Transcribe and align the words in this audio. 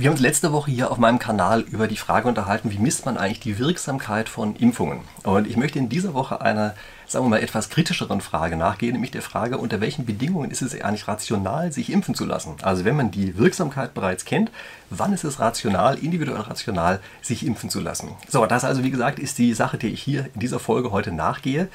Wir 0.00 0.06
haben 0.06 0.14
uns 0.14 0.22
letzte 0.22 0.50
Woche 0.50 0.70
hier 0.70 0.90
auf 0.90 0.96
meinem 0.96 1.18
Kanal 1.18 1.60
über 1.60 1.86
die 1.86 1.98
Frage 1.98 2.26
unterhalten, 2.26 2.70
wie 2.70 2.78
misst 2.78 3.04
man 3.04 3.18
eigentlich 3.18 3.40
die 3.40 3.58
Wirksamkeit 3.58 4.30
von 4.30 4.56
Impfungen. 4.56 5.00
Und 5.24 5.46
ich 5.46 5.58
möchte 5.58 5.78
in 5.78 5.90
dieser 5.90 6.14
Woche 6.14 6.40
einer, 6.40 6.74
sagen 7.06 7.26
wir 7.26 7.28
mal, 7.28 7.42
etwas 7.42 7.68
kritischeren 7.68 8.22
Frage 8.22 8.56
nachgehen, 8.56 8.92
nämlich 8.92 9.10
der 9.10 9.20
Frage, 9.20 9.58
unter 9.58 9.82
welchen 9.82 10.06
Bedingungen 10.06 10.50
ist 10.50 10.62
es 10.62 10.72
eigentlich 10.80 11.06
rational, 11.06 11.70
sich 11.70 11.92
impfen 11.92 12.14
zu 12.14 12.24
lassen. 12.24 12.54
Also 12.62 12.86
wenn 12.86 12.96
man 12.96 13.10
die 13.10 13.36
Wirksamkeit 13.36 13.92
bereits 13.92 14.24
kennt, 14.24 14.50
wann 14.88 15.12
ist 15.12 15.24
es 15.24 15.38
rational, 15.38 15.98
individuell 15.98 16.40
rational, 16.40 17.00
sich 17.20 17.44
impfen 17.44 17.68
zu 17.68 17.80
lassen. 17.80 18.08
So, 18.26 18.46
das 18.46 18.64
also, 18.64 18.82
wie 18.82 18.90
gesagt, 18.90 19.18
ist 19.18 19.36
die 19.36 19.52
Sache, 19.52 19.76
der 19.76 19.90
ich 19.90 20.00
hier 20.00 20.30
in 20.32 20.40
dieser 20.40 20.60
Folge 20.60 20.92
heute 20.92 21.12
nachgehe. 21.12 21.68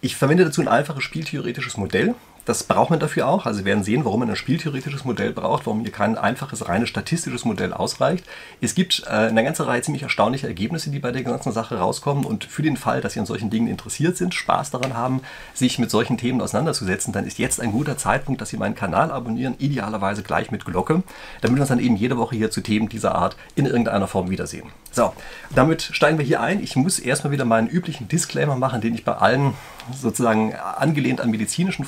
Ich 0.00 0.16
verwende 0.16 0.44
dazu 0.44 0.60
ein 0.60 0.66
einfaches 0.66 1.04
spieltheoretisches 1.04 1.76
Modell. 1.76 2.16
Das 2.44 2.64
braucht 2.64 2.90
man 2.90 3.00
dafür 3.00 3.26
auch. 3.28 3.46
Also 3.46 3.60
wir 3.60 3.64
werden 3.66 3.84
sehen, 3.84 4.04
warum 4.04 4.20
man 4.20 4.30
ein 4.30 4.36
spieltheoretisches 4.36 5.04
Modell 5.04 5.32
braucht, 5.32 5.66
warum 5.66 5.80
hier 5.80 5.92
kein 5.92 6.18
einfaches, 6.18 6.68
reines 6.68 6.88
statistisches 6.88 7.44
Modell 7.44 7.72
ausreicht. 7.72 8.24
Es 8.60 8.74
gibt 8.74 9.04
äh, 9.06 9.10
eine 9.10 9.44
ganze 9.44 9.66
Reihe 9.66 9.82
ziemlich 9.82 10.02
erstaunlicher 10.02 10.48
Ergebnisse, 10.48 10.90
die 10.90 10.98
bei 10.98 11.10
der 11.10 11.22
ganzen 11.22 11.52
Sache 11.52 11.78
rauskommen. 11.78 12.24
Und 12.24 12.44
für 12.44 12.62
den 12.62 12.76
Fall, 12.76 13.00
dass 13.00 13.14
Sie 13.14 13.20
an 13.20 13.26
solchen 13.26 13.50
Dingen 13.50 13.68
interessiert 13.68 14.16
sind, 14.16 14.34
Spaß 14.34 14.70
daran 14.70 14.94
haben, 14.94 15.22
sich 15.54 15.78
mit 15.78 15.90
solchen 15.90 16.18
Themen 16.18 16.40
auseinanderzusetzen, 16.40 17.12
dann 17.12 17.26
ist 17.26 17.38
jetzt 17.38 17.60
ein 17.60 17.72
guter 17.72 17.96
Zeitpunkt, 17.96 18.40
dass 18.40 18.50
Sie 18.50 18.56
meinen 18.56 18.74
Kanal 18.74 19.10
abonnieren, 19.10 19.54
idealerweise 19.58 20.22
gleich 20.22 20.50
mit 20.50 20.64
Glocke, 20.64 21.02
damit 21.40 21.56
wir 21.56 21.62
uns 21.62 21.68
dann 21.68 21.78
eben 21.78 21.96
jede 21.96 22.18
Woche 22.18 22.36
hier 22.36 22.50
zu 22.50 22.60
Themen 22.60 22.88
dieser 22.88 23.14
Art 23.14 23.36
in 23.54 23.66
irgendeiner 23.66 24.06
Form 24.06 24.30
wiedersehen. 24.30 24.68
So, 24.90 25.12
damit 25.54 25.82
steigen 25.82 26.18
wir 26.18 26.24
hier 26.24 26.40
ein. 26.40 26.62
Ich 26.62 26.76
muss 26.76 27.00
erstmal 27.00 27.32
wieder 27.32 27.44
meinen 27.44 27.68
üblichen 27.68 28.06
Disclaimer 28.06 28.54
machen, 28.54 28.80
den 28.80 28.94
ich 28.94 29.04
bei 29.04 29.14
allen 29.14 29.54
sozusagen 29.92 30.54
angelehnt 30.54 31.20
an 31.20 31.30
medizinischen 31.30 31.84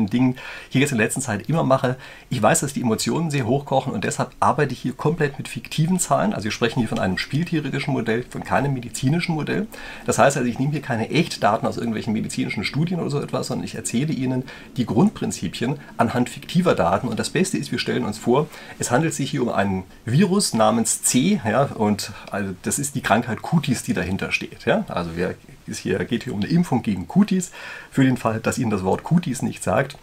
Fragestellungen 0.00 0.10
Dingen 0.10 0.36
hier 0.68 0.80
jetzt 0.80 0.92
in 0.92 0.98
der 0.98 1.06
letzten 1.06 1.20
Zeit 1.20 1.48
immer 1.48 1.62
mache. 1.62 1.96
Ich 2.30 2.40
weiß, 2.40 2.60
dass 2.60 2.72
die 2.72 2.80
Emotionen 2.80 3.30
sehr 3.30 3.46
hochkochen 3.46 3.92
und 3.92 4.04
deshalb 4.04 4.30
arbeite 4.40 4.72
ich 4.72 4.80
hier 4.80 4.92
komplett 4.92 5.38
mit 5.38 5.48
fiktiven 5.48 5.98
Zahlen. 5.98 6.32
Also 6.32 6.44
wir 6.44 6.50
sprechen 6.50 6.80
hier 6.80 6.88
von 6.88 6.98
einem 6.98 7.18
spieltheoretischen 7.18 7.92
Modell, 7.92 8.24
von 8.28 8.44
keinem 8.44 8.74
medizinischen 8.74 9.34
Modell. 9.34 9.66
Das 10.06 10.18
heißt 10.18 10.36
also, 10.36 10.48
ich 10.48 10.58
nehme 10.58 10.72
hier 10.72 10.82
keine 10.82 11.10
Echtdaten 11.10 11.66
aus 11.66 11.76
irgendwelchen 11.76 12.12
medizinischen 12.12 12.64
Studien 12.64 13.00
oder 13.00 13.10
so 13.10 13.20
etwas, 13.20 13.48
sondern 13.48 13.64
ich 13.64 13.74
erzähle 13.74 14.12
Ihnen 14.12 14.44
die 14.76 14.86
Grundprinzipien 14.86 15.78
anhand 15.96 16.28
fiktiver 16.28 16.74
Daten. 16.74 17.08
Und 17.08 17.18
das 17.18 17.30
Beste 17.30 17.58
ist, 17.58 17.72
wir 17.72 17.78
stellen 17.78 18.04
uns 18.04 18.18
vor, 18.18 18.46
es 18.78 18.90
handelt 18.90 19.14
sich 19.14 19.30
hier 19.30 19.42
um 19.42 19.50
einen 19.50 19.84
Virus 20.04 20.54
namens 20.54 21.02
C, 21.02 21.40
ja, 21.44 21.64
und 21.64 22.12
also 22.30 22.54
das 22.62 22.78
ist 22.78 22.94
die 22.94 23.00
Krankheit 23.00 23.42
Cutis, 23.42 23.82
die 23.82 23.94
dahinter 23.94 24.32
steht. 24.32 24.64
Ja. 24.64 24.84
Also 24.88 25.16
wir 25.16 25.34
es 25.70 25.78
hier, 25.78 26.04
geht 26.04 26.24
hier 26.24 26.34
um 26.34 26.40
eine 26.40 26.50
Impfung 26.50 26.82
gegen 26.82 27.08
Kutis, 27.08 27.50
für 27.90 28.04
den 28.04 28.16
Fall, 28.16 28.40
dass 28.40 28.58
Ihnen 28.58 28.70
das 28.70 28.84
Wort 28.84 29.04
Kutis 29.04 29.42
nicht 29.42 29.62
sagt. 29.62 29.96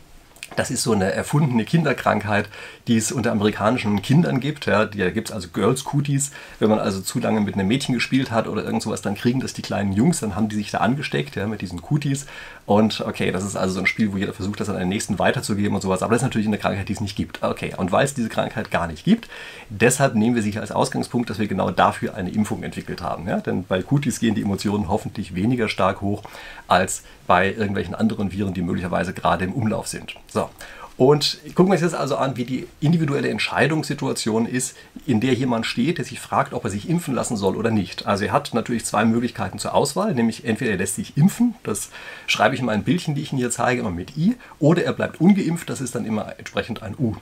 Das 0.56 0.72
ist 0.72 0.82
so 0.82 0.94
eine 0.94 1.12
erfundene 1.12 1.66
Kinderkrankheit, 1.66 2.48
die 2.88 2.96
es 2.96 3.12
unter 3.12 3.32
amerikanischen 3.32 4.02
Kindern 4.02 4.40
gibt. 4.40 4.66
Ja, 4.66 4.86
da 4.86 5.10
gibt 5.10 5.30
es 5.30 5.36
also 5.36 5.50
Girls 5.50 5.84
Cooties. 5.84 6.32
Wenn 6.60 6.70
man 6.70 6.80
also 6.80 7.02
zu 7.02 7.20
lange 7.20 7.42
mit 7.42 7.56
einem 7.56 7.68
Mädchen 7.68 7.94
gespielt 7.94 8.32
hat 8.32 8.48
oder 8.48 8.64
irgend 8.64 8.82
sowas, 8.82 9.02
dann 9.02 9.16
kriegen 9.16 9.42
das 9.42 9.54
die 9.54 9.62
kleinen 9.62 9.92
Jungs, 9.92 10.22
dann 10.22 10.36
haben 10.36 10.48
die 10.48 10.56
sich 10.56 10.72
da 10.72 10.78
angesteckt 10.78 11.36
ja, 11.36 11.48
mit 11.48 11.62
diesen 11.62 11.82
Cooties. 11.82 12.28
Und 12.68 13.00
okay, 13.00 13.32
das 13.32 13.46
ist 13.46 13.56
also 13.56 13.76
so 13.76 13.80
ein 13.80 13.86
Spiel, 13.86 14.12
wo 14.12 14.18
jeder 14.18 14.34
versucht, 14.34 14.60
das 14.60 14.68
an 14.68 14.78
den 14.78 14.90
nächsten 14.90 15.18
weiterzugeben 15.20 15.74
und 15.74 15.82
sowas. 15.82 16.04
Aber 16.04 16.12
das 16.12 16.22
ist 16.22 16.26
natürlich 16.26 16.48
eine 16.48 16.58
Krankheit, 16.58 16.90
die 16.90 16.94
es 16.94 17.00
nicht 17.00 17.16
gibt. 17.16 17.42
Okay, 17.42 17.74
und 17.78 17.94
weil 17.94 18.04
es 18.04 18.14
diese 18.14 18.28
Krankheit 18.28 18.72
gar 18.72 18.88
nicht 18.88 19.06
gibt, 19.06 19.30
deshalb 19.70 20.16
nehmen 20.16 20.36
wir 20.36 20.44
sich 20.44 20.60
als 20.60 20.74
Ausgangspunkt, 20.74 21.30
dass 21.30 21.40
wir 21.40 21.48
genau 21.48 21.72
dafür 21.72 22.16
eine 22.16 22.30
Impfung 22.30 22.64
entwickelt 22.64 23.02
haben. 23.02 23.26
Ja? 23.26 23.40
Denn 23.40 23.64
bei 23.64 23.82
Cooties 23.82 24.20
gehen 24.20 24.36
die 24.36 24.42
Emotionen 24.42 24.90
hoffentlich 24.90 25.34
weniger 25.34 25.70
stark 25.70 26.02
hoch 26.02 26.24
als 26.68 27.04
bei 27.26 27.54
irgendwelchen 27.54 27.96
anderen 27.96 28.34
Viren, 28.34 28.54
die 28.54 28.62
möglicherweise 28.62 29.14
gerade 29.14 29.46
im 29.46 29.54
Umlauf 29.54 29.88
sind. 29.88 30.16
So. 30.28 30.50
Und 30.98 31.38
gucken 31.54 31.68
wir 31.68 31.74
uns 31.74 31.82
jetzt 31.82 31.94
also 31.94 32.18
an, 32.18 32.38
wie 32.38 32.46
die 32.46 32.68
individuelle 32.80 33.30
Entscheidungssituation 33.30 34.48
ist, 34.48 34.76
in 35.06 35.22
der 35.22 35.36
jemand 35.36 35.68
steht, 35.68 36.00
der 36.00 36.06
sich 36.06 36.20
fragt, 36.20 36.54
ob 36.54 36.64
er 36.64 36.72
sich 36.72 36.90
impfen 36.90 37.14
lassen 37.14 37.38
soll 37.38 37.56
oder 37.56 37.70
nicht. 37.70 38.08
Also 38.08 38.26
er 38.26 38.32
hat 38.32 38.56
natürlich 38.56 38.84
zwei 38.84 39.06
Möglichkeiten 39.06 39.60
zur 39.60 39.76
Auswahl, 39.76 40.16
nämlich 40.16 40.44
entweder 40.46 40.72
er 40.72 40.78
lässt 40.78 40.96
sich 40.96 41.16
impfen, 41.16 41.54
das 41.62 41.92
schreibe 42.26 42.56
ich 42.56 42.62
in 42.62 42.66
meinen 42.66 42.84
Bildchen, 42.84 43.14
die 43.14 43.22
ich 43.22 43.32
Ihnen 43.32 43.40
hier 43.40 43.52
zeige, 43.52 43.82
immer 43.82 43.92
mit 43.92 44.18
I, 44.18 44.38
oder 44.58 44.84
er 44.84 44.94
bleibt 44.94 45.22
ungeimpft, 45.22 45.70
das 45.70 45.82
ist 45.82 45.94
dann 45.94 46.06
immer 46.06 46.34
entsprechend 46.40 46.82
ein 46.82 46.96
U. 46.98 47.16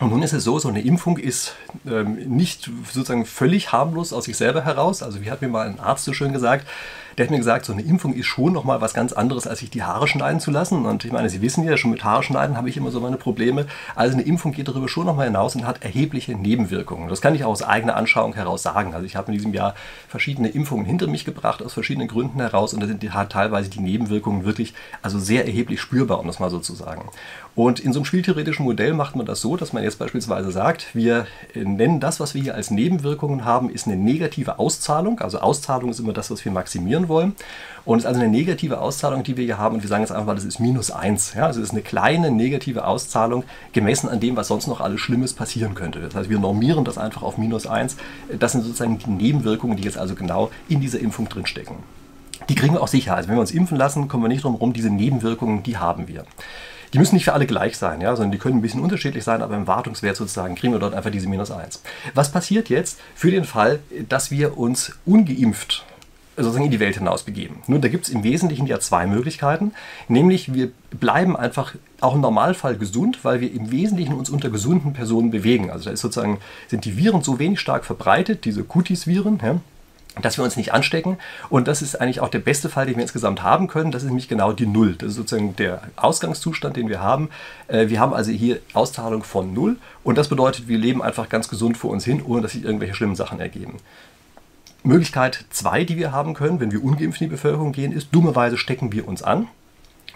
Und 0.00 0.10
nun 0.10 0.22
ist 0.22 0.32
es 0.32 0.44
so, 0.44 0.58
so 0.58 0.68
eine 0.68 0.80
Impfung 0.80 1.18
ist 1.18 1.56
ähm, 1.86 2.14
nicht 2.14 2.70
sozusagen 2.90 3.26
völlig 3.26 3.70
harmlos 3.70 4.14
aus 4.14 4.24
sich 4.24 4.36
selber 4.36 4.64
heraus. 4.64 5.02
Also 5.02 5.20
wie 5.20 5.30
hat 5.30 5.42
mir 5.42 5.48
mal 5.48 5.68
ein 5.68 5.78
Arzt 5.78 6.06
so 6.06 6.14
schön 6.14 6.32
gesagt, 6.32 6.66
der 7.16 7.26
hat 7.26 7.30
mir 7.30 7.38
gesagt, 7.38 7.64
so 7.64 7.72
eine 7.72 7.82
Impfung 7.82 8.14
ist 8.14 8.26
schon 8.26 8.52
nochmal 8.52 8.80
was 8.80 8.94
ganz 8.94 9.12
anderes, 9.12 9.46
als 9.46 9.60
sich 9.60 9.70
die 9.70 9.82
Haare 9.82 10.08
schneiden 10.08 10.40
zu 10.40 10.50
lassen. 10.50 10.86
Und 10.86 11.04
ich 11.04 11.12
meine, 11.12 11.28
Sie 11.28 11.42
wissen 11.42 11.64
ja, 11.64 11.76
schon 11.76 11.90
mit 11.90 12.04
Haare 12.04 12.22
schneiden 12.22 12.56
habe 12.56 12.68
ich 12.68 12.76
immer 12.76 12.90
so 12.90 13.00
meine 13.00 13.16
Probleme. 13.16 13.66
Also 13.94 14.14
eine 14.14 14.22
Impfung 14.22 14.52
geht 14.52 14.68
darüber 14.68 14.88
schon 14.88 15.06
nochmal 15.06 15.26
hinaus 15.26 15.54
und 15.54 15.66
hat 15.66 15.82
erhebliche 15.82 16.34
Nebenwirkungen. 16.34 17.08
Das 17.08 17.20
kann 17.20 17.34
ich 17.34 17.44
auch 17.44 17.50
aus 17.50 17.62
eigener 17.62 17.96
Anschauung 17.96 18.34
heraus 18.34 18.62
sagen. 18.62 18.94
Also 18.94 19.06
ich 19.06 19.16
habe 19.16 19.32
in 19.32 19.38
diesem 19.38 19.54
Jahr 19.54 19.74
verschiedene 20.08 20.48
Impfungen 20.48 20.86
hinter 20.86 21.06
mich 21.06 21.24
gebracht, 21.24 21.62
aus 21.62 21.72
verschiedenen 21.72 22.08
Gründen 22.08 22.40
heraus. 22.40 22.72
Und 22.74 22.80
da 22.80 22.86
sind 22.86 23.02
die, 23.02 23.10
teilweise 23.28 23.70
die 23.70 23.80
Nebenwirkungen 23.80 24.44
wirklich 24.44 24.74
also 25.02 25.18
sehr 25.18 25.46
erheblich 25.46 25.80
spürbar, 25.80 26.20
um 26.20 26.26
das 26.26 26.38
mal 26.38 26.50
so 26.50 26.58
zu 26.58 26.74
sagen. 26.74 27.08
Und 27.54 27.80
in 27.80 27.92
so 27.92 27.98
einem 27.98 28.04
spieltheoretischen 28.06 28.64
Modell 28.64 28.94
macht 28.94 29.16
man 29.16 29.26
das 29.26 29.40
so, 29.40 29.56
dass 29.56 29.72
man 29.72 29.82
jetzt 29.82 29.98
beispielsweise 29.98 30.50
sagt, 30.50 30.94
wir 30.94 31.26
nennen 31.54 32.00
das, 32.00 32.20
was 32.20 32.34
wir 32.34 32.42
hier 32.42 32.54
als 32.54 32.70
Nebenwirkungen 32.70 33.44
haben, 33.44 33.70
ist 33.70 33.86
eine 33.86 33.96
negative 33.96 34.58
Auszahlung. 34.58 35.20
Also 35.20 35.40
Auszahlung 35.40 35.90
ist 35.90 35.98
immer 35.98 36.12
das, 36.12 36.30
was 36.30 36.44
wir 36.44 36.52
maximieren 36.52 37.08
wollen. 37.10 37.36
Und 37.84 37.98
es 37.98 38.04
ist 38.04 38.08
also 38.08 38.20
eine 38.20 38.30
negative 38.30 38.80
Auszahlung, 38.80 39.22
die 39.22 39.36
wir 39.36 39.44
hier 39.44 39.58
haben. 39.58 39.74
Und 39.74 39.82
wir 39.82 39.88
sagen 39.88 40.02
jetzt 40.02 40.12
einfach 40.12 40.26
mal, 40.26 40.34
das 40.34 40.44
ist 40.44 40.60
minus 40.60 40.90
1. 40.90 41.34
Ja? 41.34 41.46
Also 41.46 41.60
es 41.60 41.66
ist 41.68 41.72
eine 41.72 41.82
kleine 41.82 42.30
negative 42.30 42.86
Auszahlung 42.86 43.44
gemessen 43.72 44.08
an 44.08 44.20
dem, 44.20 44.36
was 44.36 44.48
sonst 44.48 44.66
noch 44.66 44.80
alles 44.80 45.00
Schlimmes 45.00 45.34
passieren 45.34 45.74
könnte. 45.74 46.00
Das 46.00 46.14
heißt, 46.14 46.30
wir 46.30 46.38
normieren 46.38 46.84
das 46.84 46.96
einfach 46.96 47.22
auf 47.22 47.36
minus 47.36 47.66
1. 47.66 47.96
Das 48.38 48.52
sind 48.52 48.62
sozusagen 48.62 48.98
die 48.98 49.10
Nebenwirkungen, 49.10 49.76
die 49.76 49.82
jetzt 49.82 49.98
also 49.98 50.14
genau 50.14 50.50
in 50.68 50.80
dieser 50.80 51.00
Impfung 51.00 51.28
drinstecken. 51.28 51.76
Die 52.48 52.54
kriegen 52.54 52.74
wir 52.74 52.82
auch 52.82 52.88
sicher. 52.88 53.16
Also 53.16 53.28
wenn 53.28 53.36
wir 53.36 53.40
uns 53.40 53.50
impfen 53.50 53.76
lassen, 53.76 54.08
kommen 54.08 54.24
wir 54.24 54.28
nicht 54.28 54.44
drum 54.44 54.54
herum, 54.54 54.72
diese 54.72 54.90
Nebenwirkungen, 54.90 55.62
die 55.62 55.76
haben 55.76 56.08
wir. 56.08 56.24
Die 56.92 56.98
müssen 56.98 57.14
nicht 57.14 57.24
für 57.24 57.34
alle 57.34 57.46
gleich 57.46 57.76
sein, 57.78 58.00
ja, 58.00 58.16
sondern 58.16 58.32
die 58.32 58.38
können 58.38 58.58
ein 58.58 58.62
bisschen 58.62 58.80
unterschiedlich 58.80 59.22
sein, 59.22 59.42
aber 59.42 59.54
im 59.54 59.68
Wartungswert 59.68 60.16
sozusagen 60.16 60.56
kriegen 60.56 60.72
wir 60.72 60.80
dort 60.80 60.94
einfach 60.94 61.10
diese 61.10 61.28
minus 61.28 61.50
1. 61.50 61.82
Was 62.14 62.32
passiert 62.32 62.68
jetzt 62.68 62.98
für 63.14 63.30
den 63.30 63.44
Fall, 63.44 63.78
dass 64.08 64.30
wir 64.30 64.58
uns 64.58 64.98
ungeimpft 65.06 65.84
sozusagen 66.42 66.66
in 66.66 66.70
die 66.70 66.80
Welt 66.80 66.96
hinaus 66.96 67.22
begeben. 67.22 67.62
Nun, 67.66 67.80
da 67.80 67.88
gibt 67.88 68.06
es 68.06 68.12
im 68.12 68.22
Wesentlichen 68.22 68.66
ja 68.66 68.80
zwei 68.80 69.06
Möglichkeiten, 69.06 69.72
nämlich 70.08 70.52
wir 70.54 70.70
bleiben 70.98 71.36
einfach 71.36 71.74
auch 72.00 72.14
im 72.14 72.20
Normalfall 72.20 72.76
gesund, 72.76 73.20
weil 73.22 73.40
wir 73.40 73.52
im 73.52 73.70
Wesentlichen 73.70 74.14
uns 74.14 74.30
unter 74.30 74.50
gesunden 74.50 74.92
Personen 74.92 75.30
bewegen. 75.30 75.70
Also 75.70 75.86
da 75.86 75.90
ist 75.90 76.00
sozusagen, 76.00 76.38
sind 76.68 76.84
die 76.84 76.96
Viren 76.96 77.22
so 77.22 77.38
wenig 77.38 77.60
stark 77.60 77.84
verbreitet, 77.84 78.44
diese 78.44 78.64
Cutis-Viren, 78.64 79.38
ja, 79.42 79.60
dass 80.20 80.38
wir 80.38 80.44
uns 80.44 80.56
nicht 80.56 80.72
anstecken. 80.72 81.18
Und 81.48 81.68
das 81.68 81.82
ist 81.82 82.00
eigentlich 82.00 82.20
auch 82.20 82.28
der 82.28 82.40
beste 82.40 82.68
Fall, 82.68 82.86
den 82.86 82.96
wir 82.96 83.02
insgesamt 83.02 83.42
haben 83.42 83.68
können. 83.68 83.92
Das 83.92 84.02
ist 84.02 84.08
nämlich 84.08 84.28
genau 84.28 84.52
die 84.52 84.66
Null. 84.66 84.96
Das 84.96 85.10
ist 85.10 85.16
sozusagen 85.16 85.54
der 85.56 85.82
Ausgangszustand, 85.96 86.76
den 86.76 86.88
wir 86.88 87.00
haben. 87.00 87.30
Äh, 87.68 87.88
wir 87.88 88.00
haben 88.00 88.12
also 88.12 88.32
hier 88.32 88.58
Auszahlung 88.72 89.22
von 89.22 89.54
Null. 89.54 89.76
Und 90.02 90.18
das 90.18 90.28
bedeutet, 90.28 90.68
wir 90.68 90.78
leben 90.78 91.02
einfach 91.02 91.28
ganz 91.28 91.48
gesund 91.48 91.76
vor 91.76 91.90
uns 91.90 92.04
hin, 92.04 92.22
ohne 92.24 92.42
dass 92.42 92.52
sich 92.52 92.64
irgendwelche 92.64 92.94
schlimmen 92.94 93.16
Sachen 93.16 93.40
ergeben. 93.40 93.76
Möglichkeit 94.82 95.44
zwei, 95.50 95.84
die 95.84 95.96
wir 95.96 96.12
haben 96.12 96.34
können, 96.34 96.60
wenn 96.60 96.72
wir 96.72 96.82
ungeimpft 96.82 97.20
in 97.20 97.28
die 97.28 97.32
Bevölkerung 97.32 97.72
gehen, 97.72 97.92
ist, 97.92 98.14
dummerweise 98.14 98.56
stecken 98.56 98.92
wir 98.92 99.06
uns 99.06 99.22
an. 99.22 99.48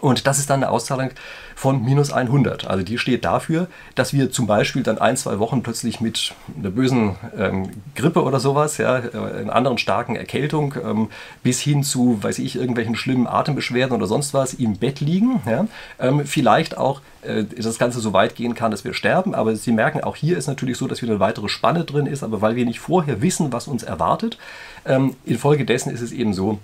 Und 0.01 0.27
das 0.27 0.39
ist 0.39 0.51
dann 0.51 0.63
eine 0.63 0.71
Auszahlung 0.71 1.11
von 1.55 1.83
minus 1.85 2.13
100. 2.13 2.67
Also 2.67 2.85
die 2.85 2.99
steht 2.99 3.25
dafür, 3.25 3.69
dass 3.95 4.13
wir 4.13 4.31
zum 4.31 4.47
Beispiel 4.47 4.83
dann 4.83 4.99
ein, 4.99 5.17
zwei 5.17 5.39
Wochen 5.39 5.63
plötzlich 5.63 6.01
mit 6.01 6.35
einer 6.59 6.71
bösen 6.71 7.17
ähm, 7.39 7.71
Grippe 7.95 8.23
oder 8.23 8.41
sowas, 8.41 8.79
ja, 8.79 8.99
äh, 8.99 9.41
einer 9.41 9.55
anderen 9.55 9.79
starken 9.79 10.17
Erkältung, 10.17 10.75
ähm, 10.85 11.09
bis 11.43 11.61
hin 11.61 11.83
zu, 11.83 12.19
weiß 12.23 12.39
ich, 12.41 12.57
irgendwelchen 12.57 12.97
schlimmen 12.97 13.27
Atembeschwerden 13.27 13.97
oder 13.97 14.07
sonst 14.07 14.35
was 14.35 14.55
im 14.55 14.77
Bett 14.77 15.01
liegen. 15.01 15.43
Ja, 15.47 15.67
ähm, 15.99 16.27
vielleicht 16.27 16.77
auch 16.77 17.01
äh, 17.23 17.45
das 17.45 17.79
Ganze 17.79 18.01
so 18.01 18.13
weit 18.13 18.35
gehen 18.35 18.55
kann, 18.55 18.71
dass 18.71 18.85
wir 18.85 18.95
sterben. 18.95 19.35
Aber 19.35 19.55
Sie 19.57 19.73
merken, 19.73 20.03
auch 20.03 20.17
hier 20.17 20.37
ist 20.37 20.47
natürlich 20.47 20.77
so, 20.77 20.87
dass 20.87 21.03
wieder 21.03 21.13
eine 21.13 21.21
weitere 21.21 21.49
Spanne 21.49 21.85
drin 21.85 22.07
ist. 22.07 22.23
Aber 22.23 22.41
weil 22.41 22.57
wir 22.57 22.65
nicht 22.65 22.81
vorher 22.81 23.23
wissen, 23.23 23.53
was 23.53 23.69
uns 23.69 23.83
erwartet, 23.83 24.39
ähm, 24.85 25.17
infolgedessen 25.25 25.93
ist 25.93 26.01
es 26.01 26.13
eben 26.13 26.35
so, 26.35 26.59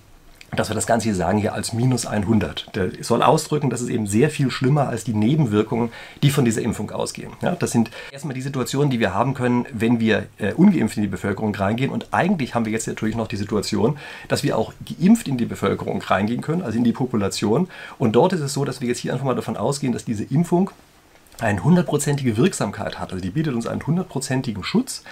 dass 0.57 0.69
wir 0.69 0.75
das 0.75 0.87
Ganze 0.87 1.05
hier 1.05 1.15
sagen 1.15 1.39
hier 1.39 1.55
als 1.55 1.73
minus 1.73 2.07
100. 2.07 2.75
Der 2.75 2.91
soll 3.03 3.23
ausdrücken, 3.23 3.71
dass 3.71 3.81
es 3.81 3.89
eben 3.89 4.07
sehr 4.07 4.31
viel 4.31 4.51
schlimmer 4.51 4.89
als 4.89 5.05
die 5.05 5.15
Nebenwirkungen, 5.15 5.91
die 6.23 6.31
von 6.31 6.45
dieser 6.45 6.63
Impfung 6.63 6.91
ausgehen. 6.91 7.33
Ja, 7.41 7.55
das 7.55 7.71
sind 7.71 7.91
erstmal 8.11 8.35
die 8.35 8.43
Situationen, 8.43 8.91
die 8.91 9.01
wir 9.01 9.15
haben 9.15 9.35
können, 9.35 9.67
wenn 9.73 10.01
wir 10.01 10.27
äh, 10.39 10.53
ungeimpft 10.53 10.97
in 10.97 11.03
die 11.03 11.09
Bevölkerung 11.09 11.55
reingehen. 11.55 11.91
Und 11.91 12.09
eigentlich 12.13 12.55
haben 12.55 12.65
wir 12.65 12.73
jetzt 12.73 12.89
natürlich 12.89 13.17
noch 13.17 13.29
die 13.29 13.37
Situation, 13.37 13.99
dass 14.29 14.43
wir 14.43 14.59
auch 14.59 14.73
geimpft 14.85 15.29
in 15.29 15.39
die 15.39 15.47
Bevölkerung 15.47 16.03
reingehen 16.03 16.41
können, 16.41 16.63
also 16.63 16.77
in 16.77 16.85
die 16.85 16.93
Population. 16.93 17.69
Und 17.99 18.13
dort 18.13 18.33
ist 18.33 18.41
es 18.41 18.53
so, 18.53 18.65
dass 18.65 18.81
wir 18.81 18.89
jetzt 18.89 18.99
hier 18.99 19.13
einfach 19.13 19.25
mal 19.27 19.35
davon 19.35 19.57
ausgehen, 19.57 19.93
dass 19.93 20.05
diese 20.05 20.25
Impfung 20.25 20.71
eine 21.41 21.65
hundertprozentige 21.65 22.37
Wirksamkeit 22.37 22.99
hat. 22.99 23.13
Also 23.13 23.23
die 23.23 23.31
bietet 23.31 23.55
uns 23.55 23.67
einen 23.67 23.87
hundertprozentigen 23.87 24.63
Schutz. 24.63 25.05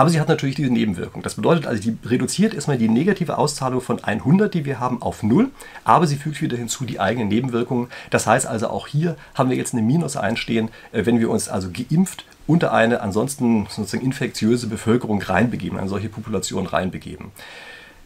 Aber 0.00 0.08
sie 0.08 0.18
hat 0.18 0.30
natürlich 0.30 0.54
diese 0.54 0.72
Nebenwirkung. 0.72 1.20
Das 1.20 1.34
bedeutet 1.34 1.66
also, 1.66 1.82
die 1.82 1.94
reduziert 2.08 2.54
erstmal 2.54 2.78
die 2.78 2.88
negative 2.88 3.36
Auszahlung 3.36 3.82
von 3.82 4.02
100, 4.02 4.54
die 4.54 4.64
wir 4.64 4.80
haben, 4.80 5.02
auf 5.02 5.22
0, 5.22 5.50
aber 5.84 6.06
sie 6.06 6.16
fügt 6.16 6.40
wieder 6.40 6.56
hinzu 6.56 6.86
die 6.86 6.98
eigenen 6.98 7.28
Nebenwirkungen. 7.28 7.88
Das 8.08 8.26
heißt 8.26 8.46
also, 8.46 8.68
auch 8.68 8.86
hier 8.86 9.16
haben 9.34 9.50
wir 9.50 9.58
jetzt 9.58 9.74
eine 9.74 9.82
Minus 9.82 10.16
einstehen, 10.16 10.70
äh, 10.92 11.04
wenn 11.04 11.20
wir 11.20 11.28
uns 11.28 11.50
also 11.50 11.68
geimpft 11.70 12.24
unter 12.46 12.72
eine 12.72 13.02
ansonsten 13.02 13.66
sozusagen 13.68 14.02
infektiöse 14.02 14.68
Bevölkerung 14.68 15.20
reinbegeben, 15.20 15.78
eine 15.78 15.90
solche 15.90 16.08
Population 16.08 16.64
reinbegeben. 16.64 17.26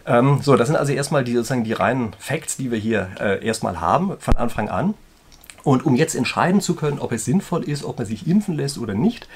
Ähm, 0.05 0.40
so, 0.43 0.56
das 0.56 0.67
sind 0.67 0.76
also 0.76 0.93
erstmal 0.93 1.23
die, 1.23 1.35
sozusagen 1.35 1.62
die 1.62 1.75
reinen 1.75 2.12
Facts, 2.19 2.56
die 2.56 2.73
wir 2.73 2.79
hier 2.79 3.11
äh, 3.20 3.47
erstmal 3.47 3.81
haben 3.81 4.19
von 4.19 4.35
Anfang 4.35 4.69
an. 4.69 4.94
Und 5.62 5.87
um 5.87 5.94
jetzt 5.94 6.14
entscheiden 6.14 6.61
zu 6.61 6.75
können, 6.75 6.99
ob 6.99 7.12
es 7.12 7.25
sinnvoll 7.25 7.62
ist, 7.62 7.85
ob 7.85 7.99
man 7.99 8.06
sich 8.06 8.26
impfen 8.26 8.55
lässt 8.55 8.79
oder 8.79 8.94
nicht, 8.94 9.29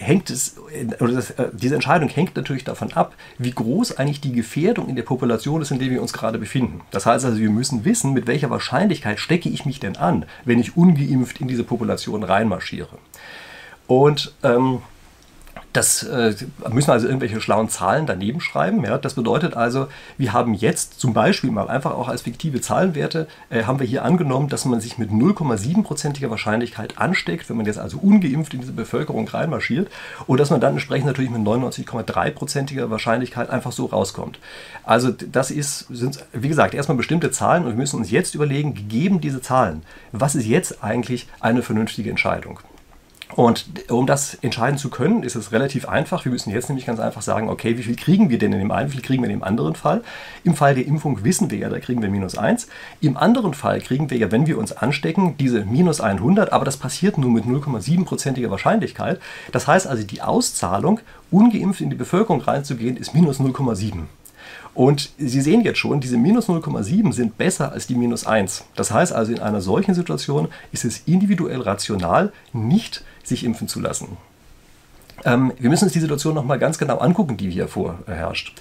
hängt 0.00 0.30
es, 0.30 0.56
oder 1.00 1.12
das, 1.12 1.30
äh, 1.32 1.50
diese 1.52 1.74
Entscheidung 1.74 2.08
hängt 2.08 2.34
natürlich 2.34 2.64
davon 2.64 2.92
ab, 2.94 3.14
wie 3.38 3.50
groß 3.50 3.98
eigentlich 3.98 4.20
die 4.20 4.32
Gefährdung 4.32 4.88
in 4.88 4.96
der 4.96 5.02
Population 5.02 5.60
ist, 5.60 5.70
in 5.70 5.78
der 5.78 5.90
wir 5.90 6.00
uns 6.00 6.12
gerade 6.12 6.38
befinden. 6.38 6.80
Das 6.90 7.04
heißt 7.06 7.24
also, 7.24 7.38
wir 7.38 7.50
müssen 7.50 7.84
wissen, 7.84 8.14
mit 8.14 8.26
welcher 8.26 8.50
Wahrscheinlichkeit 8.50 9.20
stecke 9.20 9.50
ich 9.50 9.66
mich 9.66 9.78
denn 9.78 9.96
an, 9.96 10.24
wenn 10.44 10.58
ich 10.58 10.76
ungeimpft 10.76 11.40
in 11.40 11.48
diese 11.48 11.64
Population 11.64 12.22
reinmarschiere. 12.22 12.98
Und 13.86 14.34
ähm, 14.42 14.80
das 15.72 16.02
äh, 16.02 16.34
müssen 16.70 16.90
also 16.90 17.06
irgendwelche 17.06 17.40
schlauen 17.40 17.68
Zahlen 17.68 18.06
daneben 18.06 18.40
schreiben. 18.40 18.84
Ja? 18.84 18.98
Das 18.98 19.14
bedeutet 19.14 19.54
also, 19.54 19.86
wir 20.18 20.32
haben 20.32 20.54
jetzt 20.54 20.98
zum 21.00 21.14
Beispiel 21.14 21.50
mal 21.50 21.68
einfach 21.68 21.92
auch 21.92 22.08
als 22.08 22.22
fiktive 22.22 22.60
Zahlenwerte, 22.60 23.28
äh, 23.50 23.64
haben 23.64 23.78
wir 23.78 23.86
hier 23.86 24.04
angenommen, 24.04 24.48
dass 24.48 24.64
man 24.64 24.80
sich 24.80 24.98
mit 24.98 25.10
0,7%iger 25.10 26.30
Wahrscheinlichkeit 26.30 26.98
ansteckt, 26.98 27.48
wenn 27.48 27.56
man 27.56 27.66
jetzt 27.66 27.78
also 27.78 27.98
ungeimpft 27.98 28.52
in 28.54 28.60
diese 28.60 28.72
Bevölkerung 28.72 29.28
reinmarschiert 29.28 29.90
und 30.26 30.40
dass 30.40 30.50
man 30.50 30.60
dann 30.60 30.72
entsprechend 30.72 31.06
natürlich 31.06 31.30
mit 31.30 31.42
99,3%iger 31.42 32.90
Wahrscheinlichkeit 32.90 33.50
einfach 33.50 33.72
so 33.72 33.86
rauskommt. 33.86 34.40
Also 34.82 35.10
das 35.10 35.52
ist, 35.52 35.86
sind, 35.90 36.24
wie 36.32 36.48
gesagt, 36.48 36.74
erstmal 36.74 36.96
bestimmte 36.96 37.30
Zahlen 37.30 37.64
und 37.64 37.70
wir 37.70 37.76
müssen 37.76 37.96
uns 37.96 38.10
jetzt 38.10 38.34
überlegen, 38.34 38.74
gegeben 38.74 39.20
diese 39.20 39.40
Zahlen, 39.40 39.82
was 40.10 40.34
ist 40.34 40.46
jetzt 40.46 40.82
eigentlich 40.82 41.28
eine 41.38 41.62
vernünftige 41.62 42.10
Entscheidung? 42.10 42.58
Und 43.36 43.66
um 43.90 44.06
das 44.06 44.34
entscheiden 44.42 44.78
zu 44.78 44.90
können, 44.90 45.22
ist 45.22 45.36
es 45.36 45.52
relativ 45.52 45.88
einfach. 45.88 46.24
Wir 46.24 46.32
müssen 46.32 46.50
jetzt 46.50 46.68
nämlich 46.68 46.86
ganz 46.86 47.00
einfach 47.00 47.22
sagen, 47.22 47.48
okay, 47.48 47.78
wie 47.78 47.82
viel 47.82 47.96
kriegen 47.96 48.28
wir 48.28 48.38
denn 48.38 48.52
in 48.52 48.58
dem 48.58 48.70
einen, 48.70 48.88
wie 48.88 48.94
viel 48.94 49.02
kriegen 49.02 49.22
wir 49.22 49.30
in 49.30 49.36
dem 49.36 49.44
anderen 49.44 49.74
Fall? 49.74 50.02
Im 50.44 50.54
Fall 50.54 50.74
der 50.74 50.86
Impfung 50.86 51.22
wissen 51.24 51.50
wir 51.50 51.58
ja, 51.58 51.68
da 51.68 51.78
kriegen 51.78 52.02
wir 52.02 52.10
minus 52.10 52.36
1. 52.36 52.68
Im 53.00 53.16
anderen 53.16 53.54
Fall 53.54 53.80
kriegen 53.80 54.10
wir 54.10 54.18
ja, 54.18 54.32
wenn 54.32 54.46
wir 54.46 54.58
uns 54.58 54.72
anstecken, 54.72 55.36
diese 55.38 55.64
minus 55.64 56.00
100, 56.00 56.52
aber 56.52 56.64
das 56.64 56.76
passiert 56.76 57.18
nur 57.18 57.30
mit 57.30 57.44
0,7%iger 57.44 58.50
Wahrscheinlichkeit. 58.50 59.20
Das 59.52 59.66
heißt 59.66 59.86
also, 59.86 60.02
die 60.02 60.22
Auszahlung, 60.22 61.00
ungeimpft 61.30 61.80
in 61.80 61.90
die 61.90 61.96
Bevölkerung 61.96 62.40
reinzugehen, 62.40 62.96
ist 62.96 63.14
minus 63.14 63.40
0,7. 63.40 64.04
Und 64.74 65.10
Sie 65.18 65.40
sehen 65.40 65.62
jetzt 65.62 65.78
schon, 65.78 66.00
diese 66.00 66.16
minus 66.16 66.48
0,7 66.48 67.12
sind 67.12 67.38
besser 67.38 67.72
als 67.72 67.86
die 67.86 67.94
minus 67.94 68.26
1. 68.26 68.64
Das 68.76 68.90
heißt 68.90 69.12
also, 69.12 69.32
in 69.32 69.40
einer 69.40 69.60
solchen 69.60 69.94
Situation 69.94 70.48
ist 70.72 70.84
es 70.84 71.02
individuell 71.06 71.60
rational, 71.60 72.32
nicht 72.52 73.04
sich 73.22 73.44
impfen 73.44 73.68
zu 73.68 73.80
lassen. 73.80 74.16
Ähm, 75.24 75.52
wir 75.58 75.70
müssen 75.70 75.84
uns 75.84 75.92
die 75.92 76.00
Situation 76.00 76.34
nochmal 76.34 76.58
ganz 76.58 76.78
genau 76.78 76.98
angucken, 76.98 77.36
die 77.36 77.50
hier 77.50 77.68
vorherrscht. 77.68 78.54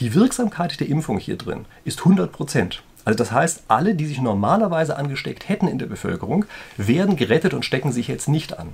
Die 0.00 0.14
Wirksamkeit 0.14 0.78
der 0.80 0.88
Impfung 0.88 1.18
hier 1.18 1.36
drin 1.36 1.66
ist 1.84 2.00
100 2.00 2.32
Prozent. 2.32 2.82
Also 3.04 3.18
das 3.18 3.32
heißt, 3.32 3.64
alle, 3.68 3.94
die 3.94 4.06
sich 4.06 4.20
normalerweise 4.20 4.96
angesteckt 4.96 5.48
hätten 5.48 5.68
in 5.68 5.78
der 5.78 5.86
Bevölkerung, 5.86 6.46
werden 6.78 7.16
gerettet 7.16 7.52
und 7.52 7.64
stecken 7.64 7.92
sich 7.92 8.08
jetzt 8.08 8.28
nicht 8.28 8.58
an. 8.58 8.68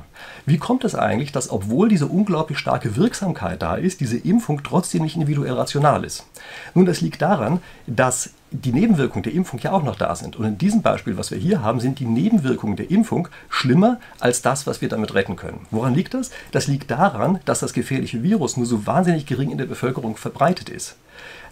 Wie 0.46 0.58
kommt 0.58 0.84
es 0.84 0.94
eigentlich, 0.94 1.32
dass 1.32 1.50
obwohl 1.50 1.88
diese 1.88 2.06
unglaublich 2.06 2.58
starke 2.58 2.96
Wirksamkeit 2.96 3.60
da 3.60 3.74
ist, 3.74 4.00
diese 4.00 4.16
Impfung 4.18 4.62
trotzdem 4.62 5.02
nicht 5.02 5.16
individuell 5.16 5.54
rational 5.54 6.04
ist? 6.04 6.26
Nun, 6.74 6.86
das 6.86 7.00
liegt 7.00 7.22
daran, 7.22 7.60
dass 7.88 8.30
die 8.52 8.72
Nebenwirkungen 8.72 9.22
der 9.22 9.32
Impfung 9.32 9.60
ja 9.60 9.72
auch 9.72 9.82
noch 9.82 9.96
da 9.96 10.14
sind. 10.16 10.36
Und 10.36 10.44
in 10.44 10.58
diesem 10.58 10.82
Beispiel, 10.82 11.16
was 11.16 11.30
wir 11.30 11.38
hier 11.38 11.62
haben, 11.62 11.80
sind 11.80 11.98
die 12.00 12.04
Nebenwirkungen 12.04 12.76
der 12.76 12.90
Impfung 12.90 13.28
schlimmer 13.48 14.00
als 14.18 14.42
das, 14.42 14.66
was 14.66 14.80
wir 14.80 14.88
damit 14.88 15.14
retten 15.14 15.36
können. 15.36 15.66
Woran 15.70 15.94
liegt 15.94 16.14
das? 16.14 16.30
Das 16.50 16.66
liegt 16.66 16.90
daran, 16.90 17.40
dass 17.44 17.60
das 17.60 17.72
gefährliche 17.72 18.22
Virus 18.22 18.56
nur 18.56 18.66
so 18.66 18.86
wahnsinnig 18.86 19.26
gering 19.26 19.50
in 19.50 19.58
der 19.58 19.66
Bevölkerung 19.66 20.16
verbreitet 20.16 20.68
ist. 20.68 20.96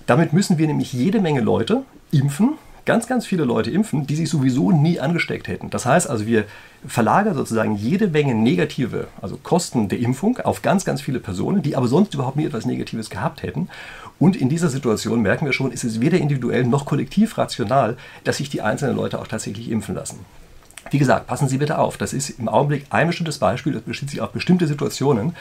Damit 0.06 0.32
müssen 0.32 0.58
wir 0.58 0.66
nämlich 0.66 0.92
jede 0.92 1.20
Menge 1.20 1.40
Leute 1.40 1.82
impfen, 2.10 2.54
ganz, 2.88 3.06
ganz 3.06 3.26
viele 3.26 3.44
Leute 3.44 3.70
impfen, 3.70 4.06
die 4.06 4.16
sich 4.16 4.30
sowieso 4.30 4.72
nie 4.72 4.98
angesteckt 4.98 5.46
hätten. 5.46 5.68
Das 5.68 5.84
heißt 5.84 6.08
also, 6.08 6.26
wir 6.26 6.46
verlagern 6.86 7.34
sozusagen 7.34 7.76
jede 7.76 8.08
Menge 8.08 8.34
negative, 8.34 9.08
also 9.20 9.36
Kosten 9.36 9.90
der 9.90 9.98
Impfung 9.98 10.38
auf 10.38 10.62
ganz, 10.62 10.86
ganz 10.86 11.02
viele 11.02 11.20
Personen, 11.20 11.60
die 11.60 11.76
aber 11.76 11.86
sonst 11.86 12.14
überhaupt 12.14 12.36
nie 12.36 12.46
etwas 12.46 12.64
Negatives 12.64 13.10
gehabt 13.10 13.42
hätten. 13.42 13.68
Und 14.18 14.36
in 14.36 14.48
dieser 14.48 14.68
Situation 14.68 15.22
merken 15.22 15.46
wir 15.46 15.52
schon, 15.52 15.72
ist 15.72 15.84
es 15.84 16.00
weder 16.00 16.18
individuell 16.18 16.64
noch 16.64 16.86
kollektiv 16.86 17.38
rational, 17.38 17.96
dass 18.24 18.38
sich 18.38 18.50
die 18.50 18.62
einzelnen 18.62 18.96
Leute 18.96 19.20
auch 19.20 19.28
tatsächlich 19.28 19.70
impfen 19.70 19.94
lassen. 19.94 20.24
Wie 20.90 20.98
gesagt, 20.98 21.26
passen 21.26 21.48
Sie 21.48 21.58
bitte 21.58 21.78
auf, 21.78 21.96
das 21.98 22.12
ist 22.12 22.30
im 22.30 22.48
Augenblick 22.48 22.86
ein 22.90 23.08
bestimmtes 23.08 23.38
Beispiel, 23.38 23.74
das 23.74 23.82
bezieht 23.82 24.10
sich 24.10 24.20
auf 24.20 24.30
bestimmte 24.30 24.66
Situationen. 24.66 25.34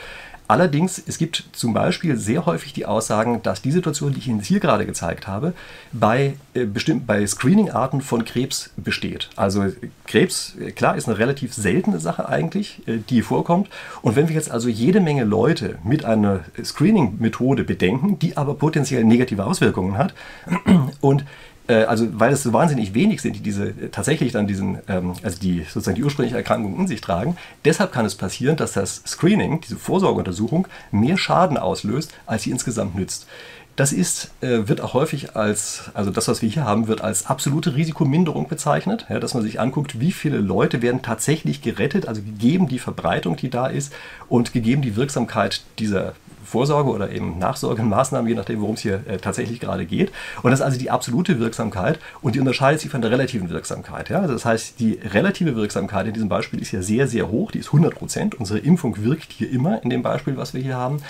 Allerdings, 0.47 1.01
es 1.05 1.17
gibt 1.17 1.43
zum 1.51 1.73
Beispiel 1.73 2.15
sehr 2.15 2.45
häufig 2.45 2.71
die 2.71 2.85
Aussagen, 2.85 3.43
dass 3.43 3.61
die 3.61 3.71
Situation, 3.71 4.13
die 4.13 4.19
ich 4.19 4.27
Ihnen 4.29 4.39
hier 4.39 4.61
gerade 4.61 4.85
gezeigt 4.85 5.27
habe, 5.27 5.53
bei, 5.91 6.35
äh, 6.53 6.65
bei 6.65 7.27
Screening-Arten 7.27 8.01
von 8.01 8.23
Krebs 8.23 8.71
besteht. 8.77 9.29
Also 9.35 9.65
Krebs, 10.05 10.55
äh, 10.59 10.71
klar, 10.71 10.95
ist 10.95 11.09
eine 11.09 11.17
relativ 11.17 11.53
seltene 11.53 11.99
Sache 11.99 12.29
eigentlich, 12.29 12.81
äh, 12.87 12.99
die 13.09 13.21
vorkommt. 13.23 13.69
Und 14.01 14.15
wenn 14.15 14.29
wir 14.29 14.35
jetzt 14.35 14.49
also 14.49 14.69
jede 14.69 15.01
Menge 15.01 15.25
Leute 15.25 15.79
mit 15.83 16.05
einer 16.05 16.45
Screening-Methode 16.63 17.65
bedenken, 17.65 18.17
die 18.19 18.37
aber 18.37 18.53
potenziell 18.53 19.03
negative 19.03 19.45
Auswirkungen 19.45 19.97
hat 19.97 20.13
und 21.01 21.25
also 21.73 22.07
weil 22.13 22.31
es 22.31 22.43
so 22.43 22.53
wahnsinnig 22.53 22.93
wenig 22.93 23.21
sind, 23.21 23.35
die 23.35 23.41
diese 23.41 23.69
äh, 23.69 23.89
tatsächlich 23.91 24.31
dann 24.31 24.47
diesen, 24.47 24.79
ähm, 24.87 25.13
also 25.21 25.39
die 25.39 25.63
sozusagen 25.63 25.95
die 25.95 26.03
ursprüngliche 26.03 26.37
Erkrankung 26.37 26.79
in 26.79 26.87
sich 26.87 27.01
tragen. 27.01 27.37
Deshalb 27.65 27.91
kann 27.91 28.05
es 28.05 28.15
passieren, 28.15 28.55
dass 28.55 28.73
das 28.73 29.03
Screening, 29.05 29.61
diese 29.61 29.75
Vorsorgeuntersuchung, 29.75 30.67
mehr 30.91 31.17
Schaden 31.17 31.57
auslöst, 31.57 32.13
als 32.25 32.43
sie 32.43 32.51
insgesamt 32.51 32.95
nützt. 32.95 33.27
Das 33.75 33.91
ist, 33.91 34.31
äh, 34.41 34.67
wird 34.67 34.81
auch 34.81 34.95
häufig 34.95 35.35
als, 35.35 35.91
also 35.93 36.09
das, 36.09 36.27
was 36.27 36.41
wir 36.41 36.49
hier 36.49 36.63
haben, 36.63 36.87
wird 36.87 37.01
als 37.01 37.27
absolute 37.27 37.75
Risikominderung 37.75 38.47
bezeichnet, 38.47 39.05
ja, 39.07 39.19
dass 39.19 39.35
man 39.35 39.43
sich 39.43 39.59
anguckt, 39.59 39.99
wie 39.99 40.11
viele 40.11 40.39
Leute 40.39 40.81
werden 40.81 41.03
tatsächlich 41.03 41.61
gerettet, 41.61 42.07
also 42.07 42.23
gegeben 42.23 42.67
die 42.67 42.79
Verbreitung, 42.79 43.35
die 43.35 43.51
da 43.51 43.67
ist 43.67 43.93
und 44.29 44.51
gegeben 44.51 44.81
die 44.81 44.95
Wirksamkeit 44.95 45.61
dieser 45.77 46.15
Vorsorge 46.47 46.89
oder 46.89 47.11
eben 47.11 47.37
Nachsorgemaßnahmen, 47.39 48.27
je 48.27 48.35
nachdem, 48.35 48.61
worum 48.61 48.75
es 48.75 48.81
hier 48.81 49.01
äh, 49.07 49.17
tatsächlich 49.17 49.59
gerade 49.59 49.85
geht. 49.85 50.11
Und 50.41 50.51
das 50.51 50.61
ist 50.61 50.65
also 50.65 50.79
die 50.79 50.89
absolute 50.89 51.39
Wirksamkeit 51.39 51.99
und 52.21 52.35
die 52.35 52.39
unterscheidet 52.39 52.81
sich 52.81 52.89
von 52.89 53.01
der 53.01 53.11
relativen 53.11 53.49
Wirksamkeit. 53.49 54.09
Ja? 54.09 54.21
Also 54.21 54.33
das 54.33 54.45
heißt, 54.45 54.79
die 54.79 54.99
relative 55.03 55.55
Wirksamkeit 55.55 56.07
in 56.07 56.13
diesem 56.13 56.29
Beispiel 56.29 56.61
ist 56.61 56.71
ja 56.71 56.81
sehr, 56.81 57.07
sehr 57.07 57.29
hoch, 57.29 57.51
die 57.51 57.59
ist 57.59 57.67
100 57.67 57.95
Prozent. 57.95 58.35
Unsere 58.35 58.59
Impfung 58.59 59.03
wirkt 59.03 59.31
hier 59.33 59.51
immer 59.51 59.83
in 59.83 59.89
dem 59.89 60.01
Beispiel, 60.01 60.37
was 60.37 60.53
wir 60.53 60.61
hier 60.61 60.77
haben. 60.77 61.01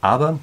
Aber 0.00 0.38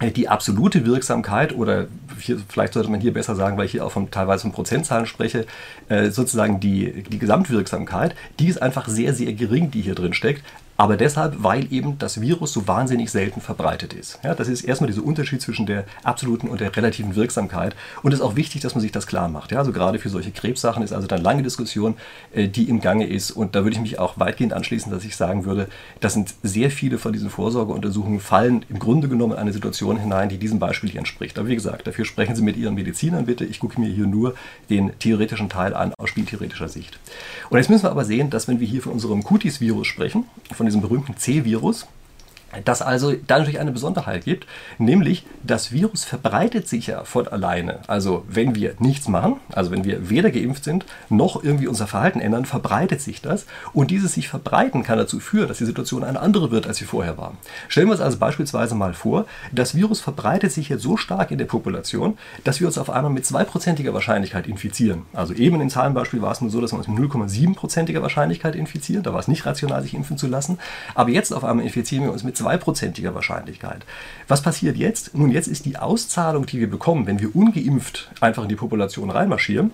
äh, 0.00 0.10
die 0.10 0.28
absolute 0.28 0.84
Wirksamkeit 0.86 1.54
oder 1.54 1.86
hier, 2.18 2.38
vielleicht 2.48 2.72
sollte 2.72 2.90
man 2.90 3.00
hier 3.00 3.12
besser 3.12 3.36
sagen, 3.36 3.56
weil 3.56 3.66
ich 3.66 3.72
hier 3.72 3.84
auch 3.84 3.92
von 3.92 4.10
teilweise 4.10 4.42
von 4.42 4.52
Prozentzahlen 4.52 5.06
spreche, 5.06 5.46
äh, 5.88 6.10
sozusagen 6.10 6.58
die, 6.58 7.04
die 7.04 7.18
Gesamtwirksamkeit, 7.18 8.16
die 8.40 8.48
ist 8.48 8.60
einfach 8.60 8.88
sehr, 8.88 9.14
sehr 9.14 9.32
gering, 9.34 9.70
die 9.70 9.82
hier 9.82 9.94
drin 9.94 10.14
steckt. 10.14 10.42
Aber 10.76 10.96
deshalb, 10.96 11.42
weil 11.42 11.72
eben 11.72 11.98
das 11.98 12.20
Virus 12.20 12.52
so 12.52 12.66
wahnsinnig 12.66 13.10
selten 13.10 13.40
verbreitet 13.40 13.92
ist. 13.92 14.18
Ja, 14.24 14.34
das 14.34 14.48
ist 14.48 14.62
erstmal 14.62 14.90
dieser 14.90 15.04
Unterschied 15.04 15.40
zwischen 15.40 15.66
der 15.66 15.84
absoluten 16.02 16.48
und 16.48 16.60
der 16.60 16.74
relativen 16.76 17.14
Wirksamkeit. 17.14 17.76
Und 18.02 18.12
es 18.12 18.18
ist 18.18 18.24
auch 18.24 18.34
wichtig, 18.34 18.60
dass 18.62 18.74
man 18.74 18.82
sich 18.82 18.90
das 18.90 19.06
klar 19.06 19.28
macht. 19.28 19.52
Ja, 19.52 19.58
also 19.58 19.72
gerade 19.72 19.98
für 19.98 20.08
solche 20.08 20.32
Krebssachen 20.32 20.82
ist 20.82 20.92
also 20.92 21.06
dann 21.06 21.22
lange 21.22 21.42
Diskussion, 21.42 21.94
äh, 22.32 22.48
die 22.48 22.68
im 22.68 22.80
Gange 22.80 23.06
ist. 23.06 23.30
Und 23.30 23.54
da 23.54 23.62
würde 23.62 23.76
ich 23.76 23.80
mich 23.80 23.98
auch 24.00 24.18
weitgehend 24.18 24.52
anschließen, 24.52 24.90
dass 24.90 25.04
ich 25.04 25.16
sagen 25.16 25.44
würde, 25.44 25.68
das 26.00 26.14
sind 26.14 26.34
sehr 26.42 26.70
viele 26.70 26.98
von 26.98 27.12
diesen 27.12 27.30
Vorsorgeuntersuchungen 27.30 28.20
fallen 28.20 28.64
im 28.68 28.80
Grunde 28.80 29.08
genommen 29.08 29.34
in 29.34 29.38
eine 29.38 29.52
Situation 29.52 29.96
hinein, 29.96 30.28
die 30.28 30.38
diesem 30.38 30.58
Beispiel 30.58 30.90
hier 30.90 30.98
entspricht. 30.98 31.38
Aber 31.38 31.48
wie 31.48 31.54
gesagt, 31.54 31.86
dafür 31.86 32.04
sprechen 32.04 32.34
Sie 32.34 32.42
mit 32.42 32.56
Ihren 32.56 32.74
Medizinern 32.74 33.26
bitte. 33.26 33.44
Ich 33.44 33.60
gucke 33.60 33.80
mir 33.80 33.90
hier 33.90 34.06
nur 34.06 34.34
den 34.70 34.98
theoretischen 34.98 35.48
Teil 35.48 35.72
an 35.74 35.92
aus 35.98 36.08
spieltheoretischer 36.08 36.68
Sicht. 36.68 36.98
Und 37.50 37.58
jetzt 37.58 37.70
müssen 37.70 37.84
wir 37.84 37.90
aber 37.90 38.04
sehen, 38.04 38.30
dass 38.30 38.48
wenn 38.48 38.58
wir 38.58 38.66
hier 38.66 38.82
von 38.82 38.92
unserem 38.92 39.22
Cutis-Virus 39.22 39.86
sprechen, 39.86 40.24
von 40.52 40.63
von 40.64 40.66
diesem 40.66 40.80
berühmten 40.80 41.16
C-Virus, 41.16 41.86
das 42.64 42.82
also 42.82 43.12
da 43.26 43.38
natürlich 43.38 43.60
eine 43.60 43.72
Besonderheit 43.72 44.24
gibt, 44.24 44.46
nämlich 44.78 45.26
das 45.42 45.72
Virus 45.72 46.04
verbreitet 46.04 46.68
sich 46.68 46.88
ja 46.88 47.04
von 47.04 47.28
alleine. 47.28 47.80
Also 47.86 48.24
wenn 48.28 48.54
wir 48.54 48.74
nichts 48.78 49.08
machen, 49.08 49.36
also 49.52 49.70
wenn 49.70 49.84
wir 49.84 50.10
weder 50.10 50.30
geimpft 50.30 50.64
sind, 50.64 50.86
noch 51.08 51.42
irgendwie 51.42 51.66
unser 51.66 51.86
Verhalten 51.86 52.20
ändern, 52.20 52.44
verbreitet 52.44 53.00
sich 53.00 53.20
das. 53.20 53.46
Und 53.72 53.90
dieses 53.90 54.14
sich 54.14 54.28
verbreiten 54.28 54.82
kann 54.82 54.98
dazu 54.98 55.20
führen, 55.20 55.48
dass 55.48 55.58
die 55.58 55.64
Situation 55.64 56.04
eine 56.04 56.20
andere 56.20 56.50
wird, 56.50 56.66
als 56.66 56.78
sie 56.78 56.84
vorher 56.84 57.18
war. 57.18 57.34
Stellen 57.68 57.88
wir 57.88 57.92
uns 57.92 58.00
also 58.00 58.18
beispielsweise 58.18 58.74
mal 58.74 58.94
vor, 58.94 59.26
das 59.52 59.74
Virus 59.74 60.00
verbreitet 60.00 60.52
sich 60.52 60.68
jetzt 60.68 60.82
so 60.82 60.96
stark 60.96 61.30
in 61.30 61.38
der 61.38 61.44
Population, 61.44 62.18
dass 62.44 62.60
wir 62.60 62.66
uns 62.66 62.78
auf 62.78 62.90
einmal 62.90 63.12
mit 63.12 63.26
zweiprozentiger 63.26 63.94
Wahrscheinlichkeit 63.94 64.46
infizieren. 64.46 65.02
Also 65.12 65.34
eben 65.34 65.60
in 65.60 65.70
Zahlenbeispiel 65.70 66.22
war 66.22 66.32
es 66.32 66.40
nur 66.40 66.50
so, 66.50 66.60
dass 66.60 66.72
wir 66.72 66.78
uns 66.78 66.88
mit 66.88 66.98
0,7prozentiger 66.98 68.02
Wahrscheinlichkeit 68.02 68.54
infizieren. 68.54 69.02
Da 69.02 69.12
war 69.12 69.20
es 69.20 69.28
nicht 69.28 69.46
rational, 69.46 69.82
sich 69.82 69.94
impfen 69.94 70.18
zu 70.18 70.26
lassen. 70.26 70.58
Aber 70.94 71.10
jetzt 71.10 71.32
auf 71.32 71.44
einmal 71.44 71.64
infizieren 71.64 72.04
wir 72.04 72.12
uns 72.12 72.24
mit 72.24 72.36
zweiprozentiger 72.44 73.14
Wahrscheinlichkeit. 73.14 73.84
Was 74.28 74.42
passiert 74.42 74.76
jetzt? 74.76 75.14
Nun, 75.14 75.30
jetzt 75.30 75.48
ist 75.48 75.64
die 75.64 75.78
Auszahlung, 75.78 76.46
die 76.46 76.60
wir 76.60 76.70
bekommen, 76.70 77.06
wenn 77.06 77.20
wir 77.20 77.34
ungeimpft 77.34 78.10
einfach 78.20 78.42
in 78.42 78.48
die 78.48 78.56
Population 78.56 79.10
reinmarschieren, 79.10 79.70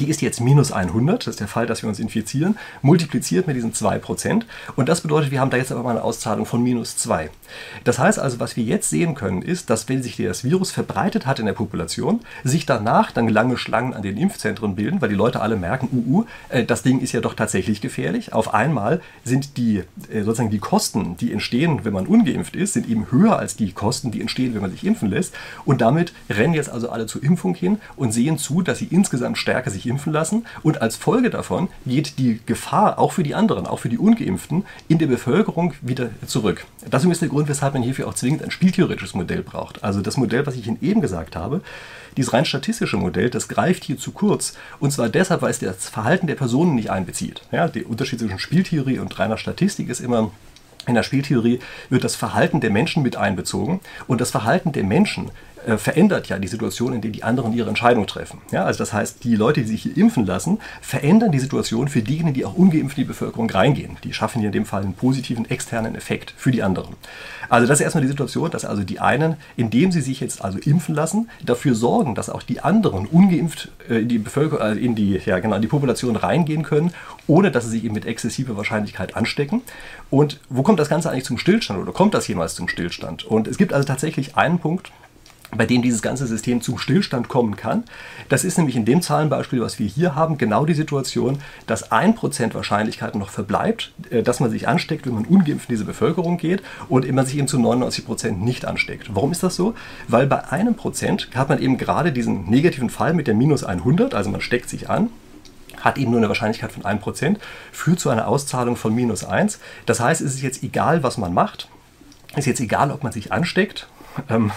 die 0.00 0.08
ist 0.08 0.22
jetzt 0.22 0.40
minus 0.40 0.72
100, 0.72 1.26
das 1.26 1.34
ist 1.34 1.40
der 1.40 1.48
Fall, 1.48 1.66
dass 1.66 1.82
wir 1.82 1.88
uns 1.88 1.98
infizieren, 1.98 2.56
multipliziert 2.82 3.46
mit 3.46 3.56
diesen 3.56 3.72
2%. 3.72 4.42
Und 4.76 4.88
das 4.88 5.02
bedeutet, 5.02 5.30
wir 5.30 5.40
haben 5.40 5.50
da 5.50 5.56
jetzt 5.56 5.72
aber 5.72 5.82
mal 5.82 5.90
eine 5.90 6.02
Auszahlung 6.02 6.46
von 6.46 6.62
minus 6.62 6.96
2. 6.96 7.30
Das 7.84 7.98
heißt 7.98 8.18
also, 8.18 8.40
was 8.40 8.56
wir 8.56 8.64
jetzt 8.64 8.88
sehen 8.90 9.14
können, 9.14 9.42
ist, 9.42 9.70
dass 9.70 9.88
wenn 9.88 10.02
sich 10.02 10.16
das 10.16 10.42
Virus 10.42 10.70
verbreitet 10.70 11.26
hat 11.26 11.38
in 11.38 11.46
der 11.46 11.52
Population, 11.52 12.20
sich 12.42 12.66
danach 12.66 13.12
dann 13.12 13.28
lange 13.28 13.56
Schlangen 13.56 13.94
an 13.94 14.02
den 14.02 14.16
Impfzentren 14.16 14.74
bilden, 14.74 15.02
weil 15.02 15.10
die 15.10 15.14
Leute 15.14 15.40
alle 15.40 15.56
merken, 15.56 15.88
uh, 15.92 16.20
uh 16.20 16.64
das 16.66 16.82
Ding 16.82 17.00
ist 17.00 17.12
ja 17.12 17.20
doch 17.20 17.34
tatsächlich 17.34 17.80
gefährlich. 17.80 18.32
Auf 18.32 18.54
einmal 18.54 19.00
sind 19.22 19.56
die 19.58 19.82
äh, 20.10 20.22
sozusagen 20.22 20.50
die 20.50 20.58
Kosten, 20.58 21.16
die 21.18 21.32
entstehen, 21.32 21.84
wenn 21.84 21.92
man 21.92 22.06
ungeimpft 22.06 22.56
ist, 22.56 22.72
sind 22.72 22.88
eben 22.88 23.10
höher 23.10 23.38
als 23.38 23.56
die 23.56 23.72
Kosten, 23.72 24.10
die 24.10 24.20
entstehen, 24.20 24.54
wenn 24.54 24.62
man 24.62 24.70
sich 24.70 24.84
impfen 24.84 25.10
lässt. 25.10 25.34
Und 25.64 25.80
damit 25.80 26.12
rennen 26.30 26.54
jetzt 26.54 26.70
also 26.70 26.88
alle 26.88 27.06
zur 27.06 27.22
Impfung 27.22 27.54
hin 27.54 27.78
und 27.96 28.12
sehen 28.12 28.38
zu, 28.38 28.62
dass 28.62 28.78
sie 28.78 28.86
insgesamt 28.86 29.38
stärker 29.38 29.70
sich 29.74 29.86
impfen 29.86 30.12
lassen 30.12 30.46
und 30.62 30.80
als 30.80 30.96
Folge 30.96 31.30
davon 31.30 31.68
geht 31.84 32.18
die 32.18 32.40
Gefahr 32.46 32.98
auch 32.98 33.12
für 33.12 33.22
die 33.22 33.34
anderen, 33.34 33.66
auch 33.66 33.78
für 33.78 33.88
die 33.88 33.98
Ungeimpften, 33.98 34.64
in 34.88 34.98
der 34.98 35.06
Bevölkerung 35.06 35.74
wieder 35.82 36.10
zurück. 36.26 36.64
Das 36.90 37.04
ist 37.04 37.20
der 37.20 37.28
Grund, 37.28 37.48
weshalb 37.48 37.74
man 37.74 37.82
hierfür 37.82 38.08
auch 38.08 38.14
zwingend 38.14 38.42
ein 38.42 38.50
spieltheoretisches 38.50 39.14
Modell 39.14 39.42
braucht. 39.42 39.84
Also 39.84 40.00
das 40.00 40.16
Modell, 40.16 40.46
was 40.46 40.56
ich 40.56 40.66
Ihnen 40.66 40.78
eben 40.80 41.00
gesagt 41.00 41.36
habe, 41.36 41.60
dieses 42.16 42.32
rein 42.32 42.44
statistische 42.44 42.96
Modell, 42.96 43.30
das 43.30 43.48
greift 43.48 43.84
hier 43.84 43.98
zu 43.98 44.12
kurz. 44.12 44.54
Und 44.80 44.92
zwar 44.92 45.08
deshalb, 45.08 45.42
weil 45.42 45.50
es 45.50 45.58
das 45.58 45.88
Verhalten 45.88 46.26
der 46.26 46.36
Personen 46.36 46.74
nicht 46.74 46.90
einbezieht. 46.90 47.42
Ja, 47.52 47.68
der 47.68 47.88
Unterschied 47.88 48.20
zwischen 48.20 48.38
Spieltheorie 48.38 48.98
und 48.98 49.18
reiner 49.18 49.36
Statistik 49.36 49.88
ist 49.88 50.00
immer, 50.00 50.30
in 50.86 50.94
der 50.94 51.02
Spieltheorie 51.02 51.60
wird 51.88 52.04
das 52.04 52.14
Verhalten 52.14 52.60
der 52.60 52.70
Menschen 52.70 53.02
mit 53.02 53.16
einbezogen 53.16 53.80
und 54.06 54.20
das 54.20 54.30
Verhalten 54.30 54.72
der 54.72 54.84
Menschen 54.84 55.30
äh, 55.66 55.78
verändert 55.78 56.28
ja 56.28 56.38
die 56.38 56.48
Situation, 56.48 56.92
in 56.92 57.00
der 57.00 57.10
die 57.10 57.22
anderen 57.22 57.52
ihre 57.52 57.68
Entscheidung 57.68 58.06
treffen. 58.06 58.40
Ja, 58.50 58.64
also 58.64 58.78
das 58.78 58.92
heißt, 58.92 59.24
die 59.24 59.36
Leute, 59.36 59.62
die 59.62 59.68
sich 59.68 59.82
hier 59.82 59.96
impfen 59.96 60.26
lassen, 60.26 60.58
verändern 60.80 61.32
die 61.32 61.38
Situation 61.38 61.88
für 61.88 62.02
diejenigen, 62.02 62.34
die 62.34 62.44
auch 62.44 62.54
ungeimpft 62.54 62.98
in 62.98 63.04
die 63.04 63.08
Bevölkerung 63.08 63.48
reingehen. 63.50 63.96
Die 64.04 64.12
schaffen 64.12 64.40
hier 64.40 64.48
in 64.48 64.52
dem 64.52 64.66
Fall 64.66 64.82
einen 64.82 64.94
positiven 64.94 65.48
externen 65.48 65.94
Effekt 65.94 66.34
für 66.36 66.50
die 66.50 66.62
anderen. 66.62 66.94
Also 67.48 67.66
das 67.66 67.78
ist 67.78 67.84
erstmal 67.84 68.02
die 68.02 68.08
Situation, 68.08 68.50
dass 68.50 68.64
also 68.64 68.82
die 68.82 69.00
einen, 69.00 69.36
indem 69.56 69.92
sie 69.92 70.00
sich 70.00 70.20
jetzt 70.20 70.44
also 70.44 70.58
impfen 70.58 70.94
lassen, 70.94 71.28
dafür 71.44 71.74
sorgen, 71.74 72.14
dass 72.14 72.30
auch 72.30 72.42
die 72.42 72.60
anderen 72.60 73.06
ungeimpft 73.06 73.70
äh, 73.88 74.02
in 74.02 74.08
die 74.08 74.18
Bevölkerung, 74.18 74.66
äh, 74.66 74.72
in 74.74 74.94
die, 74.94 75.20
ja 75.24 75.38
genau, 75.38 75.56
in 75.56 75.62
die 75.62 75.68
Population 75.68 76.16
reingehen 76.16 76.62
können, 76.62 76.92
ohne 77.26 77.50
dass 77.50 77.64
sie 77.64 77.70
sich 77.70 77.84
eben 77.84 77.94
mit 77.94 78.06
exzessiver 78.06 78.56
Wahrscheinlichkeit 78.56 79.16
anstecken. 79.16 79.62
Und 80.10 80.40
wo 80.48 80.62
kommt 80.62 80.80
das 80.80 80.88
Ganze 80.88 81.10
eigentlich 81.10 81.24
zum 81.24 81.38
Stillstand 81.38 81.80
oder 81.80 81.92
kommt 81.92 82.14
das 82.14 82.26
jemals 82.28 82.54
zum 82.54 82.68
Stillstand? 82.68 83.24
Und 83.24 83.48
es 83.48 83.58
gibt 83.58 83.72
also 83.72 83.86
tatsächlich 83.86 84.36
einen 84.36 84.58
Punkt, 84.58 84.92
bei 85.56 85.66
dem 85.66 85.82
dieses 85.82 86.02
ganze 86.02 86.26
System 86.26 86.60
zum 86.60 86.78
Stillstand 86.78 87.28
kommen 87.28 87.56
kann. 87.56 87.84
Das 88.28 88.44
ist 88.44 88.58
nämlich 88.58 88.76
in 88.76 88.84
dem 88.84 89.02
Zahlenbeispiel, 89.02 89.60
was 89.60 89.78
wir 89.78 89.86
hier 89.86 90.14
haben, 90.14 90.38
genau 90.38 90.64
die 90.64 90.74
Situation, 90.74 91.38
dass 91.66 91.90
1% 91.90 92.54
Wahrscheinlichkeit 92.54 93.14
noch 93.14 93.30
verbleibt, 93.30 93.92
äh, 94.10 94.22
dass 94.22 94.40
man 94.40 94.50
sich 94.50 94.68
ansteckt, 94.68 95.06
wenn 95.06 95.14
man 95.14 95.24
ungeimpft 95.24 95.68
in 95.68 95.74
diese 95.74 95.84
Bevölkerung 95.84 96.38
geht 96.38 96.62
und 96.88 97.10
man 97.12 97.26
sich 97.26 97.38
eben 97.38 97.48
zu 97.48 97.58
99% 97.58 98.32
nicht 98.32 98.64
ansteckt. 98.64 99.14
Warum 99.14 99.32
ist 99.32 99.42
das 99.42 99.56
so? 99.56 99.74
Weil 100.08 100.26
bei 100.26 100.50
einem 100.50 100.74
Prozent 100.74 101.28
hat 101.34 101.48
man 101.48 101.60
eben 101.60 101.78
gerade 101.78 102.12
diesen 102.12 102.50
negativen 102.50 102.90
Fall 102.90 103.14
mit 103.14 103.26
der 103.26 103.34
minus 103.34 103.64
100, 103.64 104.14
also 104.14 104.30
man 104.30 104.40
steckt 104.40 104.68
sich 104.68 104.90
an, 104.90 105.10
hat 105.80 105.98
eben 105.98 106.10
nur 106.10 106.20
eine 106.20 106.28
Wahrscheinlichkeit 106.28 106.72
von 106.72 106.82
1%, 106.82 107.36
führt 107.72 108.00
zu 108.00 108.10
einer 108.10 108.26
Auszahlung 108.26 108.76
von 108.76 108.94
minus 108.94 109.24
1. 109.24 109.58
Das 109.86 110.00
heißt, 110.00 110.20
es 110.20 110.34
ist 110.34 110.42
jetzt 110.42 110.62
egal, 110.62 111.02
was 111.02 111.18
man 111.18 111.34
macht. 111.34 111.68
Es 112.32 112.40
ist 112.40 112.46
jetzt 112.46 112.60
egal, 112.60 112.90
ob 112.90 113.02
man 113.02 113.12
sich 113.12 113.32
ansteckt. 113.32 113.86
Ähm, 114.28 114.52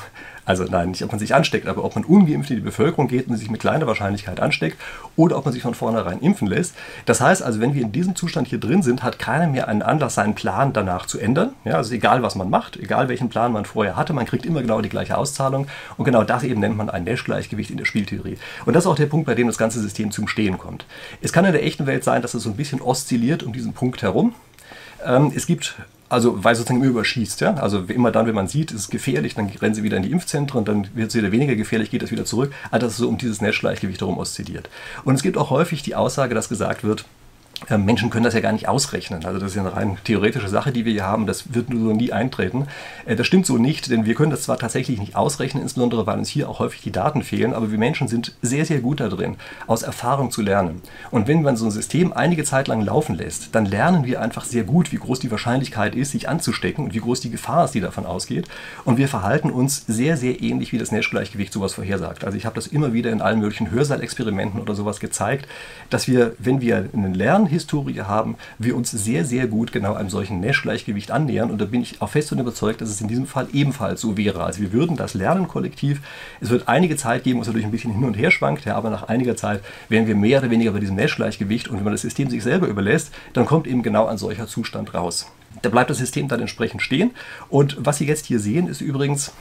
also 0.48 0.64
nein, 0.64 0.92
nicht 0.92 1.04
ob 1.04 1.12
man 1.12 1.20
sich 1.20 1.36
ansteckt, 1.36 1.68
aber 1.68 1.84
ob 1.84 1.96
man 1.96 2.06
ungeimpft 2.06 2.50
in 2.52 2.56
die 2.56 2.62
Bevölkerung 2.62 3.10
geht 3.10 3.28
und 3.28 3.36
sich 3.36 3.52
mit 3.52 3.60
kleiner 3.60 3.86
Wahrscheinlichkeit 3.86 4.40
ansteckt 4.40 4.78
oder 5.18 5.38
ob 5.38 5.44
man 5.44 5.54
sich 5.54 5.62
von 5.62 5.74
vornherein 5.74 6.22
impfen 6.22 6.48
lässt. 6.48 6.74
Das 7.06 7.20
heißt 7.20 7.44
also, 7.44 7.60
wenn 7.60 7.74
wir 7.74 7.82
in 7.82 7.92
diesem 7.92 8.16
Zustand 8.16 8.48
hier 8.48 8.58
drin 8.58 8.82
sind, 8.82 9.04
hat 9.04 9.20
keiner 9.20 9.48
mehr 9.48 9.68
einen 9.68 9.82
Anlass, 9.82 10.16
seinen 10.16 10.36
Plan 10.36 10.72
danach 10.72 11.06
zu 11.06 11.20
ändern. 11.20 11.50
Ja, 11.66 11.74
also 11.74 11.94
egal, 11.94 12.24
was 12.24 12.36
man 12.36 12.50
macht, 12.50 12.78
egal 12.78 13.10
welchen 13.10 13.28
Plan 13.28 13.52
man 13.52 13.66
vorher 13.66 13.98
hatte, 13.98 14.14
man 14.14 14.26
kriegt 14.26 14.46
immer 14.46 14.62
genau 14.62 14.80
die 14.80 14.88
gleiche 14.88 15.18
Auszahlung. 15.18 15.68
Und 15.98 16.06
genau 16.06 16.24
das 16.24 16.44
eben 16.44 16.62
nennt 16.62 16.78
man 16.78 16.90
ein 16.90 17.04
Nash-Gleichgewicht 17.04 17.70
in 17.70 17.78
der 17.78 17.86
Spieltheorie. 17.86 18.38
Und 18.66 18.74
das 18.74 18.86
ist 18.86 18.88
auch 18.88 18.96
der 18.96 19.08
Punkt, 19.08 19.26
bei 19.26 19.36
dem 19.36 19.48
das 19.48 19.58
ganze 19.58 19.82
System 19.82 20.12
zum 20.12 20.30
Stehen 20.30 20.58
kommt. 20.58 20.86
Es 21.22 21.34
kann 21.34 21.44
in 21.44 21.52
der 21.52 21.66
echten 21.66 21.88
Welt 21.88 22.06
sein, 22.06 22.22
dass 22.22 22.34
es 22.34 22.44
so 22.44 22.50
ein 22.50 22.56
bisschen 22.56 22.80
oszilliert 22.80 23.44
um 23.44 23.52
diesen 23.52 23.74
Punkt 23.74 24.02
herum. 24.02 24.34
Ähm, 25.06 25.32
es 25.36 25.46
gibt 25.46 25.75
also 26.10 26.44
weil 26.44 26.56
sozusagen 26.56 26.82
immer 26.82 26.89
überschießt. 26.89 27.42
Ja? 27.42 27.56
Also 27.56 27.80
immer 27.88 28.12
dann, 28.12 28.27
wenn 28.27 28.36
man 28.36 28.48
sieht, 28.48 28.72
ist 28.72 28.82
es 28.82 28.89
gefährlich, 28.89 29.36
dann 29.36 29.48
rennen 29.48 29.75
sie 29.75 29.84
wieder 29.84 29.98
in 29.98 30.04
die 30.04 30.12
Impfzentren, 30.12 30.66
dann 30.66 30.88
wird 30.96 31.10
es 31.10 31.16
wieder 31.16 31.32
weniger 31.32 31.56
gefährlich, 31.56 31.92
geht 31.92 32.04
es 32.04 32.12
wieder 32.12 32.25
zurück. 32.25 32.54
Also 32.72 32.86
das 32.86 32.94
ist 32.94 33.00
so 33.00 33.10
um 33.10 33.18
dieses 33.18 33.42
Nash-Gleichgewicht 33.42 34.01
herum 34.01 34.18
oszilliert. 34.18 34.70
Und 35.04 35.16
es 35.16 35.24
gibt 35.24 35.38
auch 35.38 35.50
häufig 35.50 35.84
die 35.84 35.96
Aussage, 35.96 36.34
dass 36.34 36.50
gesagt 36.50 36.84
wird, 36.84 37.06
Menschen 37.70 38.10
können 38.10 38.24
das 38.24 38.34
ja 38.34 38.40
gar 38.40 38.52
nicht 38.52 38.68
ausrechnen. 38.68 39.26
Also 39.26 39.40
das 39.40 39.50
ist 39.50 39.56
ja 39.56 39.64
eine 39.64 39.76
rein 39.76 39.98
theoretische 40.04 40.48
Sache, 40.48 40.72
die 40.72 40.86
wir 40.86 40.94
hier 40.94 41.06
haben. 41.06 41.26
Das 41.26 41.54
wird 41.54 41.70
nur 41.70 41.90
so 41.90 41.94
nie 41.94 42.12
eintreten. 42.12 42.68
Äh, 43.06 43.16
das 43.16 43.26
stimmt 43.28 43.46
so 43.46 43.58
nicht, 43.58 43.90
denn 43.90 44.06
wir 44.06 44.14
können 44.16 44.32
das 44.32 44.44
zwar 44.44 44.58
tatsächlich 44.58 45.00
nicht 45.00 45.16
ausrechnen, 45.16 45.64
insbesondere 45.64 46.06
weil 46.06 46.20
uns 46.20 46.30
hier 46.30 46.50
auch 46.50 46.60
häufig 46.60 46.82
die 46.82 46.92
Daten 46.92 47.24
fehlen, 47.24 47.54
aber 47.54 47.72
wir 47.72 47.78
Menschen 47.78 48.08
sind 48.08 48.36
sehr, 48.42 48.66
sehr 48.66 48.80
gut 48.80 49.00
darin, 49.00 49.38
aus 49.66 49.82
Erfahrung 49.82 50.32
zu 50.32 50.42
lernen. 50.42 50.82
Und 51.10 51.28
wenn 51.28 51.42
man 51.42 51.58
so 51.58 51.66
ein 51.66 51.72
System 51.72 52.14
einige 52.14 52.44
Zeit 52.44 52.68
lang 52.68 52.82
laufen 52.82 53.16
lässt, 53.16 53.56
dann 53.56 53.66
lernen 53.66 54.06
wir 54.06 54.22
einfach 54.22 54.46
sehr 54.46 54.64
gut, 54.64 54.92
wie 54.92 54.98
groß 54.98 55.20
die 55.20 55.32
Wahrscheinlichkeit 55.32 55.96
ist, 55.96 56.12
sich 56.12 56.30
anzustecken 56.30 56.86
und 56.86 56.94
wie 56.94 57.00
groß 57.00 57.22
die 57.22 57.32
Gefahr 57.32 57.66
ist, 57.66 57.72
die 57.72 57.82
davon 57.82 58.06
ausgeht. 58.06 58.48
Und 58.86 58.98
wir 58.98 59.08
verhalten 59.08 59.50
uns 59.50 59.84
sehr, 59.88 60.16
sehr 60.16 60.42
ähnlich, 60.42 60.72
wie 60.74 60.78
das 60.78 60.92
Nash-Gleichgewicht 60.92 61.52
sowas 61.52 61.74
vorhersagt. 61.74 62.24
Also 62.24 62.38
ich 62.38 62.46
habe 62.46 62.56
das 62.56 62.68
immer 62.68 62.94
wieder 62.94 63.12
in 63.12 63.22
allen 63.22 63.40
möglichen 63.40 63.72
Hörsaalexperimenten 63.72 64.62
oder 64.62 64.76
sowas 64.76 65.00
gezeigt, 65.00 65.48
dass 65.90 66.08
wir, 66.08 66.34
wenn 66.40 66.62
wir 66.62 66.90
einen 66.94 67.14
Lernen 67.14 67.47
Historie 67.48 68.01
haben, 68.01 68.36
wir 68.58 68.75
uns 68.75 68.92
sehr, 68.92 69.25
sehr 69.25 69.48
gut 69.48 69.72
genau 69.72 69.94
einem 69.94 70.10
solchen 70.10 70.39
Nash-Gleichgewicht 70.39 71.12
annähern. 71.12 71.51
Und 71.51 71.60
da 71.60 71.66
bin 71.66 71.82
ich 71.82 72.01
auch 72.01 72.10
fest 72.10 72.32
und 72.32 72.39
überzeugt, 72.39 72.82
dass 72.82 72.89
es 72.89 73.01
in 73.01 73.08
diesem 73.08 73.25
Fall 73.25 73.48
ebenfalls 73.54 74.01
so 74.01 74.18
wäre. 74.18 74.44
Also 74.44 74.62
wir 74.62 74.74
würden 74.74 74.98
das 74.98 75.13
lernen 75.13 75.48
kollektiv. 75.48 76.01
Es 76.42 76.50
wird 76.50 76.68
einige 76.68 76.96
Zeit 76.96 77.24
geben, 77.24 77.38
wo 77.38 77.42
es 77.42 77.48
natürlich 77.48 77.66
ein 77.66 77.72
bisschen 77.72 77.94
hin 77.94 78.04
und 78.04 78.16
her 78.16 78.32
schwankt, 78.32 78.66
ja, 78.66 78.75
aber 78.75 78.89
nach 78.89 79.08
einiger 79.08 79.36
Zeit 79.36 79.62
wären 79.89 80.08
wir 80.08 80.16
mehr 80.16 80.39
oder 80.39 80.50
weniger 80.50 80.72
bei 80.72 80.80
diesem 80.80 80.96
Nash-Gleichgewicht. 80.96 81.68
Und 81.68 81.77
wenn 81.77 81.84
man 81.84 81.94
das 81.94 82.01
System 82.01 82.30
sich 82.30 82.44
selber 82.44 82.68
überlässt, 82.68 83.12
dann 83.34 83.46
kommt 83.46 83.68
eben 83.68 83.84
genau 83.84 84.06
ein 84.08 84.18
solcher 84.18 84.48
Zustand 84.48 84.94
raus. 84.94 85.32
Da 85.62 85.70
bleibt 85.70 85.89
das 85.89 85.98
System 85.98 86.27
dann 86.27 86.39
entsprechend 86.39 86.82
stehen. 86.82 87.12
Und 87.50 87.77
was 87.80 87.98
Sie 87.98 88.06
jetzt 88.06 88.25
hier 88.25 88.39
sehen, 88.39 88.68
ist 88.68 88.82
übrigens 88.82 89.32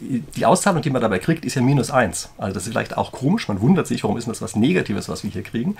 die 0.00 0.46
Auszahlung, 0.46 0.82
die 0.82 0.90
man 0.90 1.02
dabei 1.02 1.18
kriegt, 1.18 1.44
ist 1.44 1.54
ja 1.54 1.62
minus 1.62 1.90
1. 1.90 2.30
Also 2.38 2.54
das 2.54 2.64
ist 2.64 2.70
vielleicht 2.72 2.96
auch 2.96 3.12
komisch, 3.12 3.48
man 3.48 3.60
wundert 3.60 3.86
sich, 3.86 4.02
warum 4.02 4.16
ist 4.16 4.26
das 4.28 4.40
was 4.40 4.56
Negatives, 4.56 5.08
was 5.08 5.24
wir 5.24 5.30
hier 5.30 5.42
kriegen. 5.42 5.76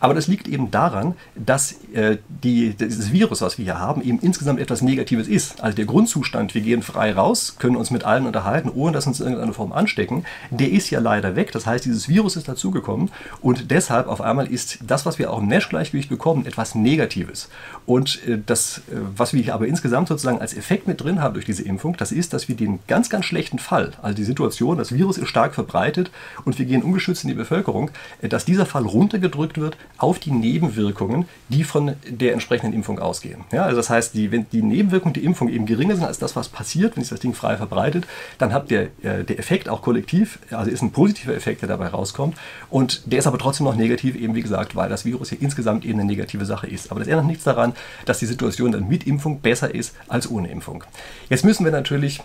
Aber 0.00 0.14
das 0.14 0.28
liegt 0.28 0.46
eben 0.46 0.70
daran, 0.70 1.14
dass 1.34 1.74
äh, 1.92 2.18
die, 2.28 2.74
dieses 2.74 3.12
Virus, 3.12 3.42
was 3.42 3.58
wir 3.58 3.64
hier 3.64 3.78
haben, 3.78 4.02
eben 4.02 4.20
insgesamt 4.20 4.60
etwas 4.60 4.80
Negatives 4.80 5.26
ist. 5.26 5.60
Also 5.62 5.76
der 5.76 5.86
Grundzustand, 5.86 6.54
wir 6.54 6.62
gehen 6.62 6.82
frei 6.82 7.12
raus, 7.12 7.56
können 7.58 7.76
uns 7.76 7.90
mit 7.90 8.04
allen 8.04 8.26
unterhalten, 8.26 8.70
ohne 8.72 8.92
dass 8.92 9.06
uns 9.06 9.20
in 9.20 9.26
irgendeiner 9.26 9.54
Form 9.54 9.72
anstecken, 9.72 10.24
der 10.50 10.70
ist 10.70 10.90
ja 10.90 11.00
leider 11.00 11.34
weg. 11.34 11.50
Das 11.52 11.66
heißt, 11.66 11.84
dieses 11.84 12.08
Virus 12.08 12.36
ist 12.36 12.48
dazugekommen 12.48 13.10
und 13.40 13.70
deshalb 13.72 14.06
auf 14.06 14.20
einmal 14.20 14.46
ist 14.46 14.78
das, 14.86 15.04
was 15.04 15.18
wir 15.18 15.32
auch 15.32 15.40
im 15.40 15.48
Nash-Gleichgewicht 15.48 16.08
bekommen, 16.08 16.46
etwas 16.46 16.74
Negatives. 16.76 17.48
Und 17.86 18.24
äh, 18.28 18.38
das, 18.44 18.78
äh, 18.78 18.96
was 19.16 19.32
wir 19.32 19.42
hier 19.42 19.54
aber 19.54 19.66
insgesamt 19.66 20.08
sozusagen 20.08 20.40
als 20.40 20.56
Effekt 20.56 20.86
mit 20.86 21.00
drin 21.02 21.20
haben 21.20 21.34
durch 21.34 21.46
diese 21.46 21.64
Impfung, 21.64 21.96
das 21.96 22.12
ist, 22.12 22.32
dass 22.32 22.48
wir 22.48 22.54
den 22.54 22.78
ganz, 22.86 23.10
ganz 23.10 23.24
schlechten 23.24 23.58
Fall, 23.64 23.92
also 24.02 24.14
die 24.14 24.24
Situation, 24.24 24.78
das 24.78 24.92
Virus 24.92 25.18
ist 25.18 25.28
stark 25.28 25.54
verbreitet 25.54 26.10
und 26.44 26.58
wir 26.58 26.66
gehen 26.66 26.82
ungeschützt 26.82 27.24
in 27.24 27.28
die 27.28 27.34
Bevölkerung, 27.34 27.90
dass 28.22 28.44
dieser 28.44 28.66
Fall 28.66 28.84
runtergedrückt 28.84 29.58
wird 29.58 29.76
auf 29.98 30.18
die 30.18 30.30
Nebenwirkungen, 30.30 31.26
die 31.48 31.64
von 31.64 31.94
der 32.08 32.34
entsprechenden 32.34 32.74
Impfung 32.74 32.98
ausgehen. 32.98 33.44
Ja, 33.52 33.64
also 33.64 33.76
das 33.76 33.90
heißt, 33.90 34.14
die, 34.14 34.30
wenn 34.30 34.46
die 34.50 34.62
Nebenwirkungen 34.62 35.14
der 35.14 35.22
Impfung 35.22 35.48
eben 35.48 35.66
geringer 35.66 35.96
sind 35.96 36.04
als 36.04 36.18
das, 36.18 36.36
was 36.36 36.48
passiert, 36.48 36.96
wenn 36.96 37.02
sich 37.02 37.10
das 37.10 37.20
Ding 37.20 37.34
frei 37.34 37.56
verbreitet, 37.56 38.06
dann 38.38 38.52
hat 38.52 38.70
der, 38.70 38.88
äh, 39.02 39.24
der 39.24 39.38
Effekt 39.38 39.68
auch 39.68 39.82
kollektiv, 39.82 40.38
also 40.50 40.70
ist 40.70 40.82
ein 40.82 40.92
positiver 40.92 41.34
Effekt, 41.34 41.62
der 41.62 41.68
dabei 41.68 41.88
rauskommt 41.88 42.36
und 42.70 43.02
der 43.10 43.18
ist 43.18 43.26
aber 43.26 43.38
trotzdem 43.38 43.64
noch 43.64 43.76
negativ, 43.76 44.14
eben 44.14 44.34
wie 44.34 44.42
gesagt, 44.42 44.76
weil 44.76 44.88
das 44.88 45.04
Virus 45.04 45.30
hier 45.30 45.40
insgesamt 45.40 45.84
eben 45.84 45.98
eine 45.98 46.08
negative 46.08 46.44
Sache 46.44 46.66
ist. 46.66 46.90
Aber 46.90 47.00
das 47.00 47.08
ändert 47.08 47.26
nichts 47.26 47.44
daran, 47.44 47.72
dass 48.04 48.18
die 48.18 48.26
Situation 48.26 48.72
dann 48.72 48.88
mit 48.88 49.06
Impfung 49.06 49.40
besser 49.40 49.74
ist 49.74 49.96
als 50.08 50.30
ohne 50.30 50.50
Impfung. 50.50 50.84
Jetzt 51.30 51.44
müssen 51.44 51.64
wir 51.64 51.72
natürlich 51.72 52.20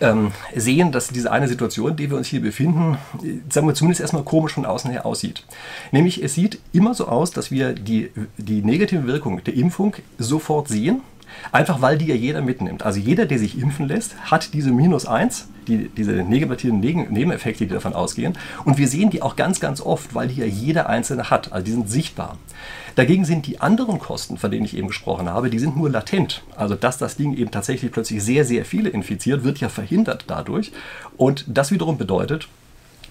ähm, 0.00 0.32
sehen, 0.54 0.92
dass 0.92 1.08
diese 1.08 1.30
eine 1.30 1.48
Situation, 1.48 1.90
in 1.90 1.96
der 1.96 2.10
wir 2.10 2.16
uns 2.16 2.28
hier 2.28 2.40
befinden, 2.40 2.98
sagen 3.50 3.66
wir 3.66 3.74
zumindest 3.74 4.00
erstmal 4.00 4.22
komisch 4.24 4.52
von 4.52 4.66
außen 4.66 4.90
her 4.90 5.06
aussieht. 5.06 5.44
Nämlich 5.92 6.22
es 6.22 6.34
sieht 6.34 6.58
immer 6.72 6.94
so 6.94 7.08
aus, 7.08 7.30
dass 7.30 7.50
wir 7.50 7.72
die, 7.72 8.10
die 8.36 8.62
negative 8.62 9.06
Wirkung 9.06 9.42
der 9.44 9.54
Impfung 9.54 9.94
sofort 10.18 10.68
sehen 10.68 11.02
Einfach 11.52 11.80
weil 11.80 11.98
die 11.98 12.06
ja 12.06 12.14
jeder 12.14 12.42
mitnimmt. 12.42 12.82
Also 12.82 12.98
jeder, 12.98 13.26
der 13.26 13.38
sich 13.38 13.58
impfen 13.58 13.88
lässt, 13.88 14.16
hat 14.30 14.54
diese 14.54 14.72
minus 14.72 15.06
1, 15.06 15.48
die, 15.68 15.88
diese 15.88 16.12
negativen 16.12 16.80
Nebeneffekte, 16.80 17.66
die 17.66 17.72
davon 17.72 17.92
ausgehen. 17.92 18.36
Und 18.64 18.78
wir 18.78 18.88
sehen 18.88 19.10
die 19.10 19.22
auch 19.22 19.36
ganz, 19.36 19.60
ganz 19.60 19.80
oft, 19.80 20.14
weil 20.14 20.28
die 20.28 20.40
ja 20.40 20.46
jeder 20.46 20.88
Einzelne 20.88 21.30
hat. 21.30 21.52
Also 21.52 21.64
die 21.64 21.72
sind 21.72 21.90
sichtbar. 21.90 22.38
Dagegen 22.96 23.24
sind 23.24 23.46
die 23.46 23.60
anderen 23.60 23.98
Kosten, 23.98 24.38
von 24.38 24.50
denen 24.50 24.64
ich 24.64 24.76
eben 24.76 24.88
gesprochen 24.88 25.28
habe, 25.28 25.50
die 25.50 25.58
sind 25.58 25.76
nur 25.76 25.90
latent. 25.90 26.42
Also 26.56 26.74
dass 26.74 26.98
das 26.98 27.16
Ding 27.16 27.36
eben 27.36 27.50
tatsächlich 27.50 27.90
plötzlich 27.90 28.22
sehr, 28.22 28.44
sehr 28.44 28.64
viele 28.64 28.88
infiziert, 28.88 29.44
wird 29.44 29.58
ja 29.58 29.68
verhindert 29.68 30.24
dadurch. 30.28 30.72
Und 31.16 31.44
das 31.48 31.72
wiederum 31.72 31.98
bedeutet, 31.98 32.48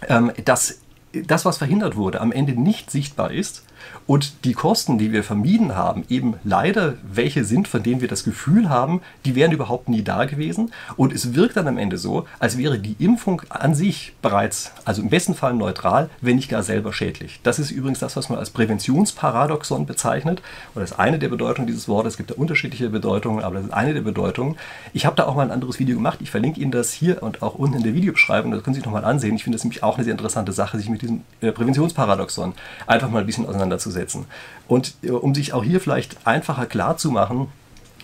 ähm, 0.08 0.32
dass 0.46 0.80
das, 1.14 1.46
was 1.46 1.58
verhindert 1.58 1.96
wurde, 1.96 2.22
am 2.22 2.32
Ende 2.32 2.60
nicht 2.60 2.90
sichtbar 2.90 3.32
ist 3.32 3.64
und 4.06 4.44
die 4.44 4.54
Kosten, 4.54 4.98
die 4.98 5.12
wir 5.12 5.24
vermieden 5.24 5.76
haben, 5.76 6.04
eben 6.10 6.36
leider 6.44 6.96
welche 7.04 7.46
sind, 7.46 7.68
von 7.68 7.84
denen 7.84 8.02
wir 8.02 8.08
das 8.08 8.24
Gefühl 8.24 8.70
haben, 8.70 9.02
die 9.26 9.36
wären 9.36 9.52
überhaupt 9.52 9.90
nie 9.90 10.04
da 10.04 10.26
gewesen. 10.26 10.72
Und 10.98 11.14
es 11.14 11.36
wirkt 11.36 11.58
dann 11.58 11.68
am 11.68 11.78
Ende 11.78 11.98
so, 11.98 12.26
als 12.40 12.58
wäre 12.58 12.80
die 12.80 12.96
Impfung 13.00 13.42
an 13.50 13.74
sich 13.74 14.14
bereits, 14.22 14.72
also 14.86 15.02
im 15.02 15.10
besten 15.10 15.36
Fall 15.36 15.54
neutral, 15.54 16.10
wenn 16.22 16.36
nicht 16.36 16.50
gar 16.50 16.64
selber 16.64 16.92
schädlich. 16.92 17.40
Das 17.44 17.60
ist 17.60 17.72
übrigens 17.72 18.00
das, 18.00 18.16
was 18.16 18.30
man 18.30 18.40
als 18.40 18.50
Präventionsparadoxon 18.50 19.86
bezeichnet. 19.86 20.42
Und 20.74 20.82
das 20.82 20.92
ist 20.92 21.00
eine 21.00 21.20
der 21.20 21.30
Bedeutungen 21.30 21.68
dieses 21.68 21.88
Wortes. 21.88 22.14
Es 22.14 22.18
gibt 22.18 22.32
da 22.32 22.36
unterschiedliche 22.36 22.90
Bedeutungen, 22.90 23.44
aber 23.44 23.56
das 23.56 23.66
ist 23.66 23.74
eine 23.74 23.94
der 23.94 24.02
Bedeutungen. 24.02 24.58
Ich 24.92 25.06
habe 25.06 25.16
da 25.16 25.26
auch 25.26 25.36
mal 25.36 25.44
ein 25.44 25.52
anderes 25.52 25.80
Video 25.80 25.96
gemacht. 25.96 26.20
Ich 26.22 26.32
verlinke 26.32 26.60
Ihnen 26.60 26.72
das 26.72 26.92
hier 26.92 27.24
und 27.24 27.42
auch 27.42 27.56
unten 27.56 27.78
in 27.78 27.84
der 27.84 27.94
Videobeschreibung. 27.94 28.52
Das 28.52 28.64
können 28.64 28.74
Sie 28.74 28.80
sich 28.80 28.86
nochmal 28.86 29.06
ansehen. 29.06 29.36
Ich 29.36 29.44
finde 29.44 29.58
das 29.58 29.64
nämlich 29.64 29.84
auch 29.84 29.96
eine 29.96 30.04
sehr 30.04 30.12
interessante 30.12 30.52
Sache, 30.52 30.78
sich 30.78 30.90
mit 30.90 31.02
diesem 31.02 31.22
äh, 31.42 31.52
Präventionsparadoxon 31.52 32.54
einfach 32.88 33.10
mal 33.10 33.20
ein 33.20 33.26
bisschen 33.26 33.46
auseinanderzusetzen 33.46 33.73
auseinanderzusetzen. 33.74 34.26
Und 34.68 34.96
äh, 35.04 35.12
um 35.12 35.36
sich 35.36 35.54
auch 35.54 35.64
hier 35.64 35.80
vielleicht 35.80 36.26
einfacher 36.26 36.66
klar 36.66 36.98
zu 36.98 37.12
machen, 37.12 37.48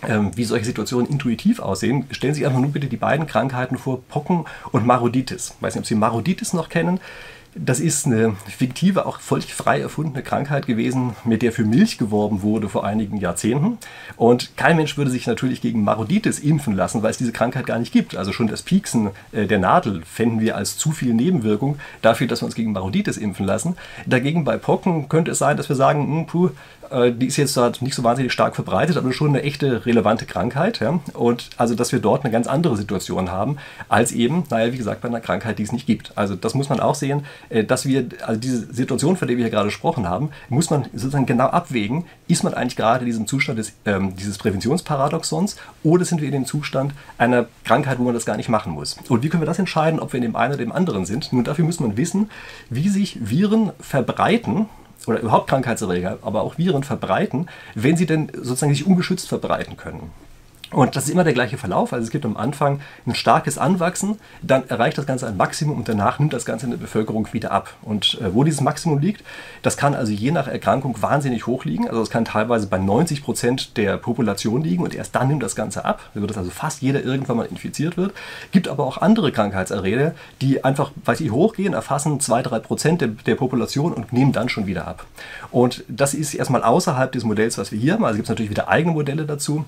ähm, 0.06 0.30
wie 0.34 0.44
solche 0.44 0.64
Situationen 0.64 1.08
intuitiv 1.08 1.60
aussehen, 1.60 2.06
stellen 2.10 2.34
Sie 2.34 2.40
sich 2.40 2.46
einfach 2.46 2.60
nur 2.60 2.72
bitte 2.72 2.86
die 2.86 2.96
beiden 2.96 3.26
Krankheiten 3.26 3.76
vor, 3.76 4.02
Pocken 4.02 4.46
und 4.72 4.86
Maroditis. 4.86 5.54
Ich 5.56 5.62
weiß 5.62 5.74
nicht, 5.74 5.82
ob 5.82 5.86
Sie 5.86 5.94
Maroditis 5.94 6.52
noch 6.52 6.68
kennen. 6.68 7.00
Das 7.56 7.80
ist 7.80 8.06
eine 8.06 8.36
fiktive, 8.46 9.06
auch 9.06 9.18
völlig 9.18 9.52
frei 9.54 9.80
erfundene 9.80 10.22
Krankheit 10.22 10.66
gewesen, 10.68 11.16
mit 11.24 11.42
der 11.42 11.50
für 11.50 11.64
Milch 11.64 11.98
geworben 11.98 12.42
wurde 12.42 12.68
vor 12.68 12.84
einigen 12.84 13.16
Jahrzehnten. 13.16 13.78
Und 14.16 14.56
kein 14.56 14.76
Mensch 14.76 14.96
würde 14.96 15.10
sich 15.10 15.26
natürlich 15.26 15.60
gegen 15.60 15.82
Maroditis 15.82 16.38
impfen 16.38 16.76
lassen, 16.76 17.02
weil 17.02 17.10
es 17.10 17.18
diese 17.18 17.32
Krankheit 17.32 17.66
gar 17.66 17.80
nicht 17.80 17.92
gibt. 17.92 18.14
Also 18.14 18.32
schon 18.32 18.46
das 18.46 18.62
Pieksen 18.62 19.10
äh, 19.32 19.46
der 19.46 19.58
Nadel 19.58 20.02
fänden 20.04 20.38
wir 20.38 20.56
als 20.56 20.76
zu 20.76 20.92
viel 20.92 21.12
Nebenwirkung 21.12 21.78
dafür, 22.02 22.28
dass 22.28 22.40
wir 22.40 22.46
uns 22.46 22.54
gegen 22.54 22.70
Maroditis 22.70 23.16
impfen 23.16 23.46
lassen. 23.46 23.76
Dagegen 24.06 24.44
bei 24.44 24.56
Pocken 24.56 25.08
könnte 25.08 25.32
es 25.32 25.38
sein, 25.38 25.56
dass 25.56 25.68
wir 25.68 25.76
sagen, 25.76 26.08
mh, 26.08 26.18
hm, 26.20 26.26
puh, 26.26 26.50
äh, 26.90 27.12
die 27.12 27.26
ist 27.26 27.36
jetzt 27.36 27.56
dort 27.56 27.82
nicht 27.82 27.94
so 27.94 28.04
wahnsinnig 28.04 28.32
stark 28.32 28.54
verbreitet, 28.54 28.96
aber 28.96 29.12
schon 29.12 29.28
eine 29.28 29.42
echte 29.42 29.86
relevante 29.86 30.26
Krankheit. 30.26 30.80
Ja? 30.80 31.00
Und 31.14 31.50
also, 31.56 31.74
dass 31.74 31.92
wir 31.92 32.00
dort 32.00 32.24
eine 32.24 32.32
ganz 32.32 32.46
andere 32.46 32.76
Situation 32.76 33.30
haben, 33.30 33.56
als 33.88 34.12
eben, 34.12 34.44
naja, 34.50 34.72
wie 34.72 34.78
gesagt, 34.78 35.00
bei 35.00 35.08
einer 35.08 35.20
Krankheit, 35.20 35.58
die 35.58 35.62
es 35.62 35.72
nicht 35.72 35.86
gibt. 35.86 36.12
Also 36.16 36.34
das 36.34 36.54
muss 36.54 36.68
man 36.68 36.80
auch 36.80 36.94
sehen, 36.94 37.24
äh, 37.48 37.64
dass 37.64 37.86
wir, 37.86 38.06
also 38.26 38.40
diese 38.40 38.72
Situation, 38.72 39.16
von 39.16 39.28
der 39.28 39.36
wir 39.36 39.44
hier 39.44 39.50
gerade 39.50 39.68
gesprochen 39.68 40.08
haben, 40.08 40.30
muss 40.48 40.70
man 40.70 40.84
sozusagen 40.92 41.26
genau 41.26 41.46
abwägen, 41.46 42.04
ist 42.28 42.44
man 42.44 42.54
eigentlich 42.54 42.76
gerade 42.76 43.00
in 43.00 43.06
diesem 43.06 43.26
Zustand 43.26 43.58
des, 43.58 43.72
ähm, 43.84 44.16
dieses 44.16 44.38
Präventionsparadoxons 44.38 45.56
oder 45.82 46.04
sind 46.04 46.20
wir 46.20 46.26
in 46.26 46.32
dem 46.32 46.46
Zustand 46.46 46.92
einer 47.18 47.46
Krankheit, 47.64 47.98
wo 47.98 48.04
man 48.04 48.14
das 48.14 48.26
gar 48.26 48.36
nicht 48.36 48.48
machen 48.48 48.72
muss? 48.72 48.96
Und 49.08 49.22
wie 49.22 49.28
können 49.28 49.42
wir 49.42 49.46
das 49.46 49.58
entscheiden, 49.58 50.00
ob 50.00 50.12
wir 50.12 50.18
in 50.18 50.22
dem 50.22 50.36
einen 50.36 50.54
oder 50.54 50.64
dem 50.64 50.72
anderen 50.72 51.06
sind? 51.06 51.32
Nun, 51.32 51.44
dafür 51.44 51.64
muss 51.64 51.80
man 51.80 51.96
wissen, 51.96 52.30
wie 52.68 52.88
sich 52.88 53.18
Viren 53.20 53.72
verbreiten 53.80 54.66
oder 55.06 55.20
überhaupt 55.20 55.48
Krankheitserreger, 55.48 56.18
aber 56.22 56.42
auch 56.42 56.58
Viren 56.58 56.84
verbreiten, 56.84 57.48
wenn 57.74 57.96
sie 57.96 58.06
denn 58.06 58.30
sozusagen 58.34 58.74
sich 58.74 58.86
ungeschützt 58.86 59.28
verbreiten 59.28 59.76
können. 59.76 60.10
Und 60.72 60.94
das 60.94 61.04
ist 61.04 61.10
immer 61.10 61.24
der 61.24 61.32
gleiche 61.32 61.58
Verlauf. 61.58 61.92
Also 61.92 62.04
es 62.04 62.10
gibt 62.10 62.24
am 62.24 62.36
Anfang 62.36 62.80
ein 63.04 63.16
starkes 63.16 63.58
Anwachsen, 63.58 64.18
dann 64.40 64.68
erreicht 64.68 64.98
das 64.98 65.06
Ganze 65.06 65.26
ein 65.26 65.36
Maximum 65.36 65.78
und 65.78 65.88
danach 65.88 66.20
nimmt 66.20 66.32
das 66.32 66.44
Ganze 66.44 66.66
in 66.66 66.70
der 66.70 66.78
Bevölkerung 66.78 67.26
wieder 67.32 67.50
ab. 67.50 67.74
Und 67.82 68.18
äh, 68.20 68.32
wo 68.32 68.44
dieses 68.44 68.60
Maximum 68.60 69.00
liegt, 69.00 69.24
das 69.62 69.76
kann 69.76 69.94
also 69.94 70.12
je 70.12 70.30
nach 70.30 70.46
Erkrankung 70.46 71.02
wahnsinnig 71.02 71.48
hoch 71.48 71.64
liegen. 71.64 71.88
Also 71.88 72.02
es 72.02 72.10
kann 72.10 72.24
teilweise 72.24 72.68
bei 72.68 72.78
90 72.78 73.24
Prozent 73.24 73.76
der 73.76 73.96
Population 73.96 74.62
liegen 74.62 74.84
und 74.84 74.94
erst 74.94 75.14
dann 75.16 75.26
nimmt 75.26 75.42
das 75.42 75.56
Ganze 75.56 75.84
ab, 75.84 76.08
sodass 76.14 76.38
also 76.38 76.50
fast 76.50 76.82
jeder 76.82 77.02
irgendwann 77.02 77.38
mal 77.38 77.46
infiziert 77.46 77.96
wird. 77.96 78.12
Gibt 78.52 78.68
aber 78.68 78.84
auch 78.84 78.98
andere 78.98 79.32
Krankheitserreger, 79.32 80.14
die 80.40 80.62
einfach, 80.62 80.92
weil 81.04 81.16
sie 81.16 81.32
hochgehen, 81.32 81.74
erfassen 81.74 82.20
2-3 82.20 82.60
Prozent 82.60 83.00
der, 83.00 83.08
der 83.08 83.34
Population 83.34 83.92
und 83.92 84.12
nehmen 84.12 84.30
dann 84.32 84.48
schon 84.48 84.68
wieder 84.68 84.86
ab. 84.86 85.04
Und 85.50 85.82
das 85.88 86.14
ist 86.14 86.32
erstmal 86.34 86.62
außerhalb 86.62 87.10
des 87.10 87.24
Modells, 87.24 87.58
was 87.58 87.72
wir 87.72 87.78
hier 87.80 87.94
haben. 87.94 88.04
Also 88.04 88.16
gibt 88.16 88.26
es 88.26 88.30
natürlich 88.30 88.50
wieder 88.50 88.68
eigene 88.68 88.94
Modelle 88.94 89.24
dazu. 89.24 89.64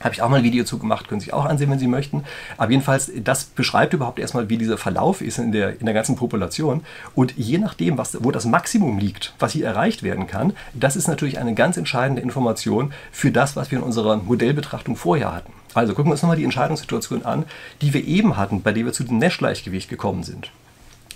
Habe 0.00 0.14
ich 0.14 0.22
auch 0.22 0.28
mal 0.28 0.36
ein 0.36 0.44
Video 0.44 0.64
zu 0.64 0.78
gemacht, 0.78 1.08
können 1.08 1.20
Sie 1.20 1.26
sich 1.26 1.34
auch 1.34 1.44
ansehen, 1.44 1.70
wenn 1.70 1.78
Sie 1.78 1.88
möchten. 1.88 2.24
Aber 2.56 2.70
jedenfalls, 2.70 3.10
das 3.24 3.44
beschreibt 3.44 3.94
überhaupt 3.94 4.18
erstmal, 4.18 4.48
wie 4.48 4.58
dieser 4.58 4.78
Verlauf 4.78 5.20
ist 5.20 5.38
in 5.38 5.52
der, 5.52 5.80
in 5.80 5.86
der 5.86 5.94
ganzen 5.94 6.16
Population. 6.16 6.82
Und 7.14 7.34
je 7.36 7.58
nachdem, 7.58 7.98
was, 7.98 8.22
wo 8.22 8.30
das 8.30 8.44
Maximum 8.44 8.98
liegt, 8.98 9.34
was 9.38 9.52
hier 9.52 9.66
erreicht 9.66 10.02
werden 10.02 10.26
kann, 10.26 10.52
das 10.74 10.96
ist 10.96 11.08
natürlich 11.08 11.38
eine 11.38 11.54
ganz 11.54 11.76
entscheidende 11.76 12.22
Information 12.22 12.92
für 13.10 13.30
das, 13.30 13.56
was 13.56 13.70
wir 13.70 13.78
in 13.78 13.84
unserer 13.84 14.16
Modellbetrachtung 14.16 14.96
vorher 14.96 15.34
hatten. 15.34 15.52
Also 15.74 15.94
gucken 15.94 16.10
wir 16.10 16.12
uns 16.12 16.22
nochmal 16.22 16.36
die 16.36 16.44
Entscheidungssituation 16.44 17.24
an, 17.24 17.44
die 17.82 17.92
wir 17.92 18.04
eben 18.04 18.36
hatten, 18.36 18.62
bei 18.62 18.72
der 18.72 18.84
wir 18.84 18.92
zu 18.92 19.04
dem 19.04 19.18
Nash-Gleichgewicht 19.18 19.88
gekommen 19.88 20.22
sind. 20.22 20.50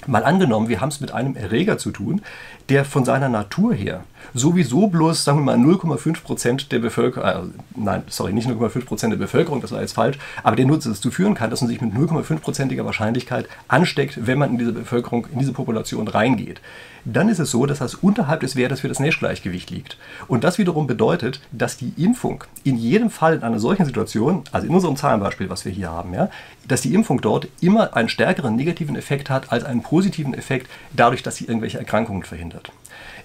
Mal 0.06 0.24
angenommen, 0.24 0.68
wir 0.68 0.80
haben 0.80 0.88
es 0.88 1.00
mit 1.00 1.12
einem 1.12 1.37
Erreger 1.37 1.78
zu 1.78 1.92
tun, 1.92 2.22
der 2.68 2.85
von 2.85 3.04
seiner 3.04 3.28
Natur 3.28 3.72
her 3.72 4.02
sowieso 4.35 4.87
bloß, 4.87 5.24
sagen 5.24 5.38
wir 5.38 5.56
mal, 5.56 5.56
0,5 5.56 6.22
Prozent 6.22 6.72
der 6.72 6.78
Bevölkerung, 6.78 7.28
äh, 7.28 7.37
nein, 7.76 8.02
sorry, 8.08 8.32
nicht 8.32 8.48
0,5 8.48 8.85
Prozent 8.85 9.12
der 9.12 9.18
Bevölkerung, 9.18 9.61
das 9.61 9.72
war 9.72 9.80
jetzt 9.80 9.92
falsch, 9.92 10.18
aber 10.42 10.56
der 10.56 10.66
nur 10.66 10.78
dazu 10.78 11.11
führen 11.11 11.35
kann, 11.35 11.50
dass 11.50 11.61
man 11.61 11.68
sich 11.68 11.80
mit 11.80 11.94
0,5-prozentiger 11.94 12.85
Wahrscheinlichkeit 12.85 13.48
ansteckt, 13.68 14.26
wenn 14.26 14.38
man 14.38 14.50
in 14.50 14.58
diese 14.58 14.72
Bevölkerung, 14.72 15.26
in 15.32 15.38
diese 15.38 15.52
Population 15.52 16.08
reingeht. 16.08 16.61
Dann 17.04 17.28
ist 17.28 17.40
es 17.40 17.50
so, 17.50 17.66
dass 17.66 17.80
das 17.80 17.96
unterhalb 17.96 18.40
des 18.40 18.54
Wertes 18.54 18.80
für 18.80 18.88
das 18.88 19.00
Nash-Gleichgewicht 19.00 19.70
liegt. 19.70 19.98
Und 20.28 20.44
das 20.44 20.58
wiederum 20.58 20.87
bedeutet, 20.87 21.40
dass 21.50 21.76
die 21.76 21.92
Impfung 21.96 22.44
in 22.62 22.76
jedem 22.76 23.11
Fall 23.11 23.35
in 23.35 23.42
einer 23.42 23.58
solchen 23.58 23.85
Situation, 23.85 24.44
also 24.52 24.68
in 24.68 24.74
unserem 24.74 24.96
Zahlenbeispiel, 24.96 25.50
was 25.50 25.64
wir 25.64 25.72
hier 25.72 25.90
haben, 25.90 26.14
ja, 26.14 26.30
dass 26.68 26.82
die 26.82 26.94
Impfung 26.94 27.20
dort 27.20 27.48
immer 27.61 27.96
einen 27.96 28.08
stärkeren 28.08 28.54
negativen 28.54 28.94
Effekt 28.94 29.30
hat 29.30 29.50
als 29.50 29.64
einen 29.64 29.82
positiven 29.82 30.32
Effekt, 30.32 30.68
dadurch, 30.92 31.24
dass 31.24 31.37
sie 31.37 31.46
irgendwelche 31.46 31.78
Erkrankungen 31.78 32.22
verhindert. 32.22 32.70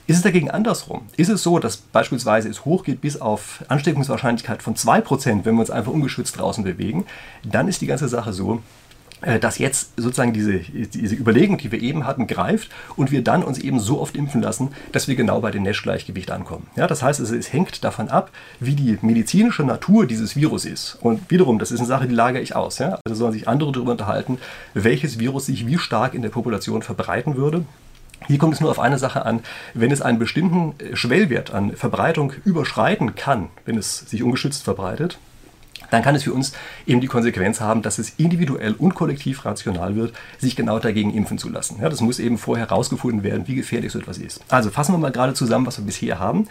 Ist 0.07 0.15
es 0.15 0.23
dagegen 0.23 0.49
andersrum? 0.49 1.01
Ist 1.17 1.29
es 1.29 1.43
so, 1.43 1.59
dass 1.59 1.75
beispielsweise 1.75 2.47
es 2.47 2.63
hochgeht 2.63 3.01
bis 3.01 3.19
auf 3.19 3.65
Ansteckungswahrscheinlichkeit 3.67 4.63
von 4.63 4.75
2%, 4.75 5.43
wenn 5.43 5.55
wir 5.55 5.59
uns 5.59 5.69
einfach 5.69 5.91
ungeschützt 5.91 6.39
draußen 6.39 6.63
bewegen, 6.63 7.05
dann 7.43 7.67
ist 7.67 7.81
die 7.81 7.87
ganze 7.87 8.07
Sache 8.07 8.31
so, 8.31 8.61
äh, 9.21 9.37
dass 9.37 9.57
jetzt 9.57 9.91
sozusagen 9.97 10.31
diese, 10.31 10.59
diese 10.59 11.15
Überlegung, 11.15 11.57
die 11.57 11.73
wir 11.73 11.81
eben 11.81 12.05
hatten, 12.05 12.25
greift 12.27 12.69
und 12.95 13.11
wir 13.11 13.21
dann 13.21 13.43
uns 13.43 13.57
eben 13.57 13.81
so 13.81 13.99
oft 13.99 14.15
impfen 14.15 14.41
lassen, 14.41 14.69
dass 14.93 15.09
wir 15.09 15.15
genau 15.15 15.41
bei 15.41 15.51
dem 15.51 15.63
Nash-Gleichgewicht 15.63 16.31
ankommen. 16.31 16.67
Ja, 16.77 16.87
das 16.87 17.01
heißt, 17.01 17.19
es, 17.19 17.31
es, 17.31 17.51
hängt 17.51 17.83
davon 17.83 18.07
ab, 18.07 18.31
wie 18.59 18.75
die 18.75 18.97
medizinische 19.01 19.63
Natur 19.63 20.05
dieses 20.05 20.37
Virus 20.37 20.65
ist. 20.65 20.99
Und 21.01 21.31
wiederum, 21.31 21.59
das 21.59 21.71
ist 21.71 21.79
eine 21.79 21.87
Sache, 21.87 22.07
die 22.07 22.15
lagere 22.15 22.41
ich 22.41 22.55
aus. 22.55 22.77
Ja? 22.77 22.99
Also 23.05 23.15
sollen 23.15 23.33
sich 23.33 23.47
andere 23.47 23.73
darüber 23.73 23.91
unterhalten, 23.91 24.37
welches 24.73 25.19
Virus 25.19 25.47
sich 25.47 25.65
wie 25.67 25.79
stark 25.79 26.13
in 26.13 26.21
der 26.21 26.29
Population 26.29 26.81
verbreiten 26.81 27.35
würde. 27.35 27.65
Hier 28.25 28.37
kommt 28.37 28.55
es 28.55 28.61
nur 28.61 28.71
auf 28.71 28.79
eine 28.79 28.97
Sache 28.97 29.25
an. 29.25 29.41
Wenn 29.73 29.91
es 29.91 30.01
einen 30.01 30.19
bestimmten 30.19 30.73
Schwellwert 30.93 31.51
an 31.51 31.75
Verbreitung 31.75 32.33
überschreiten 32.43 33.15
kann, 33.15 33.49
wenn 33.65 33.77
es 33.77 33.99
sich 33.99 34.23
ungeschützt 34.23 34.63
verbreitet, 34.63 35.19
dann 35.89 36.01
kann 36.01 36.15
es 36.15 36.23
für 36.23 36.33
uns 36.33 36.51
eben 36.85 36.99
die 36.99 37.07
Konsequenz 37.07 37.61
haben, 37.61 37.81
dass 37.81 37.97
es 37.97 38.09
individuell 38.17 38.73
und 38.73 38.95
kollektiv 38.95 39.45
rational 39.45 39.95
wird, 39.95 40.13
sich 40.37 40.55
genau 40.55 40.79
dagegen 40.79 41.13
impfen 41.13 41.37
zu 41.37 41.49
lassen. 41.49 41.77
Ja, 41.81 41.89
das 41.89 42.01
muss 42.01 42.19
eben 42.19 42.37
vorher 42.37 42.67
herausgefunden 42.67 43.23
werden, 43.23 43.47
wie 43.47 43.55
gefährlich 43.55 43.91
so 43.91 43.99
etwas 43.99 44.17
ist. 44.17 44.41
Also 44.49 44.69
fassen 44.69 44.93
wir 44.93 44.97
mal 44.97 45.11
gerade 45.11 45.33
zusammen, 45.33 45.65
was 45.65 45.77
wir 45.77 45.85
bisher 45.85 46.19
haben. 46.19 46.47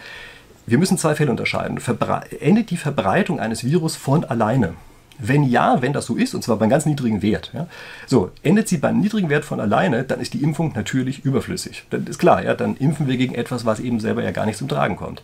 Wir 0.65 0.77
müssen 0.77 0.97
zwei 0.97 1.15
Fälle 1.15 1.31
unterscheiden. 1.31 1.79
Verbre 1.79 2.23
endet 2.41 2.71
die 2.71 2.77
Verbreitung 2.77 3.39
eines 3.39 3.63
Virus 3.63 3.95
von 3.95 4.25
alleine? 4.25 4.73
Wenn 5.19 5.43
ja, 5.43 5.81
wenn 5.81 5.93
das 5.93 6.05
so 6.05 6.15
ist, 6.15 6.35
und 6.35 6.43
zwar 6.43 6.57
bei 6.57 6.63
einem 6.63 6.69
ganz 6.69 6.85
niedrigen 6.85 7.21
Wert, 7.21 7.51
ja, 7.53 7.67
so, 8.05 8.31
endet 8.43 8.67
sie 8.67 8.77
beim 8.77 8.99
niedrigen 8.99 9.29
Wert 9.29 9.45
von 9.45 9.59
alleine, 9.59 10.03
dann 10.03 10.19
ist 10.19 10.33
die 10.33 10.43
Impfung 10.43 10.73
natürlich 10.75 11.25
überflüssig. 11.25 11.85
Das 11.89 12.01
ist 12.07 12.19
klar, 12.19 12.43
ja, 12.43 12.53
dann 12.53 12.77
impfen 12.77 13.07
wir 13.07 13.17
gegen 13.17 13.33
etwas, 13.35 13.65
was 13.65 13.79
eben 13.79 13.99
selber 13.99 14.23
ja 14.23 14.31
gar 14.31 14.45
nicht 14.45 14.57
zum 14.57 14.67
Tragen 14.67 14.95
kommt. 14.95 15.21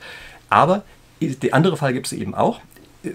Aber 0.49 0.83
der 1.21 1.53
andere 1.53 1.77
Fall 1.77 1.93
gibt 1.93 2.07
es 2.07 2.13
eben 2.13 2.35
auch. 2.35 2.59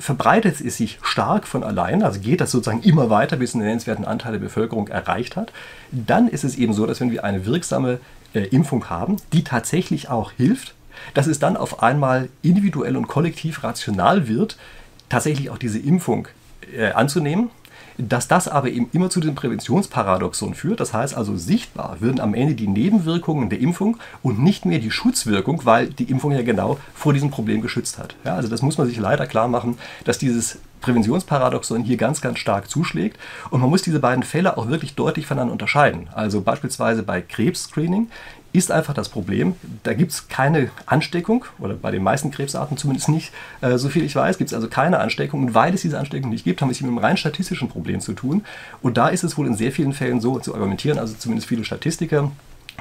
Verbreitet 0.00 0.60
es 0.60 0.76
sich 0.76 0.98
stark 1.02 1.46
von 1.46 1.64
allein, 1.64 2.02
also 2.02 2.20
geht 2.20 2.40
das 2.42 2.50
sozusagen 2.50 2.82
immer 2.82 3.08
weiter, 3.08 3.36
bis 3.36 3.54
einen 3.54 3.64
nennenswerten 3.64 4.04
Anteil 4.04 4.32
der 4.32 4.38
Bevölkerung 4.38 4.88
erreicht 4.88 5.34
hat, 5.34 5.50
dann 5.90 6.28
ist 6.28 6.44
es 6.44 6.56
eben 6.56 6.74
so, 6.74 6.86
dass 6.86 7.00
wenn 7.00 7.10
wir 7.10 7.24
eine 7.24 7.46
wirksame 7.46 7.98
äh, 8.34 8.40
Impfung 8.40 8.90
haben, 8.90 9.16
die 9.32 9.44
tatsächlich 9.44 10.10
auch 10.10 10.32
hilft, 10.32 10.74
dass 11.14 11.26
es 11.26 11.38
dann 11.38 11.56
auf 11.56 11.82
einmal 11.82 12.28
individuell 12.42 12.96
und 12.96 13.08
kollektiv 13.08 13.64
rational 13.64 14.28
wird, 14.28 14.58
tatsächlich 15.08 15.48
auch 15.48 15.58
diese 15.58 15.78
Impfung 15.78 16.28
äh, 16.76 16.92
anzunehmen, 16.92 17.50
dass 17.98 18.28
das 18.28 18.46
aber 18.46 18.70
eben 18.70 18.88
immer 18.92 19.10
zu 19.10 19.20
dem 19.20 19.34
Präventionsparadoxon 19.34 20.54
führt. 20.54 20.80
Das 20.80 20.94
heißt 20.94 21.16
also, 21.16 21.36
sichtbar 21.36 21.96
würden 22.00 22.20
am 22.20 22.34
Ende 22.34 22.54
die 22.54 22.68
Nebenwirkungen 22.68 23.50
der 23.50 23.60
Impfung 23.60 23.98
und 24.22 24.38
nicht 24.42 24.64
mehr 24.64 24.78
die 24.78 24.92
Schutzwirkung, 24.92 25.64
weil 25.64 25.88
die 25.88 26.04
Impfung 26.04 26.32
ja 26.32 26.42
genau 26.42 26.78
vor 26.94 27.12
diesem 27.12 27.30
Problem 27.30 27.60
geschützt 27.60 27.98
hat. 27.98 28.14
Ja, 28.24 28.36
also 28.36 28.48
das 28.48 28.62
muss 28.62 28.78
man 28.78 28.86
sich 28.86 28.98
leider 28.98 29.26
klar 29.26 29.48
machen, 29.48 29.78
dass 30.04 30.18
dieses 30.18 30.60
Präventionsparadoxon 30.80 31.82
hier 31.82 31.96
ganz, 31.96 32.20
ganz 32.20 32.38
stark 32.38 32.70
zuschlägt. 32.70 33.18
Und 33.50 33.60
man 33.60 33.70
muss 33.70 33.82
diese 33.82 33.98
beiden 33.98 34.22
Fälle 34.22 34.56
auch 34.56 34.68
wirklich 34.68 34.94
deutlich 34.94 35.26
voneinander 35.26 35.52
unterscheiden. 35.52 36.08
Also 36.14 36.40
beispielsweise 36.40 37.02
bei 37.02 37.20
Krebsscreening 37.20 38.08
ist 38.52 38.72
einfach 38.72 38.94
das 38.94 39.08
Problem, 39.08 39.54
da 39.82 39.92
gibt 39.92 40.12
es 40.12 40.28
keine 40.28 40.70
Ansteckung, 40.86 41.44
oder 41.58 41.74
bei 41.74 41.90
den 41.90 42.02
meisten 42.02 42.30
Krebsarten 42.30 42.76
zumindest 42.76 43.08
nicht, 43.08 43.32
äh, 43.60 43.76
so 43.76 43.88
viel 43.88 44.04
ich 44.04 44.16
weiß, 44.16 44.38
gibt 44.38 44.50
es 44.50 44.54
also 44.54 44.68
keine 44.68 45.00
Ansteckung. 45.00 45.42
Und 45.44 45.54
weil 45.54 45.74
es 45.74 45.82
diese 45.82 45.98
Ansteckung 45.98 46.30
nicht 46.30 46.44
gibt, 46.44 46.60
haben 46.60 46.68
wir 46.68 46.72
es 46.72 46.80
mit 46.80 46.88
einem 46.88 46.98
rein 46.98 47.16
statistischen 47.16 47.68
Problem 47.68 48.00
zu 48.00 48.14
tun. 48.14 48.44
Und 48.82 48.96
da 48.96 49.08
ist 49.08 49.22
es 49.22 49.36
wohl 49.36 49.46
in 49.46 49.54
sehr 49.54 49.72
vielen 49.72 49.92
Fällen 49.92 50.20
so 50.20 50.38
zu 50.38 50.54
argumentieren, 50.54 50.98
also 50.98 51.14
zumindest 51.14 51.48
viele 51.48 51.64
Statistiker, 51.64 52.30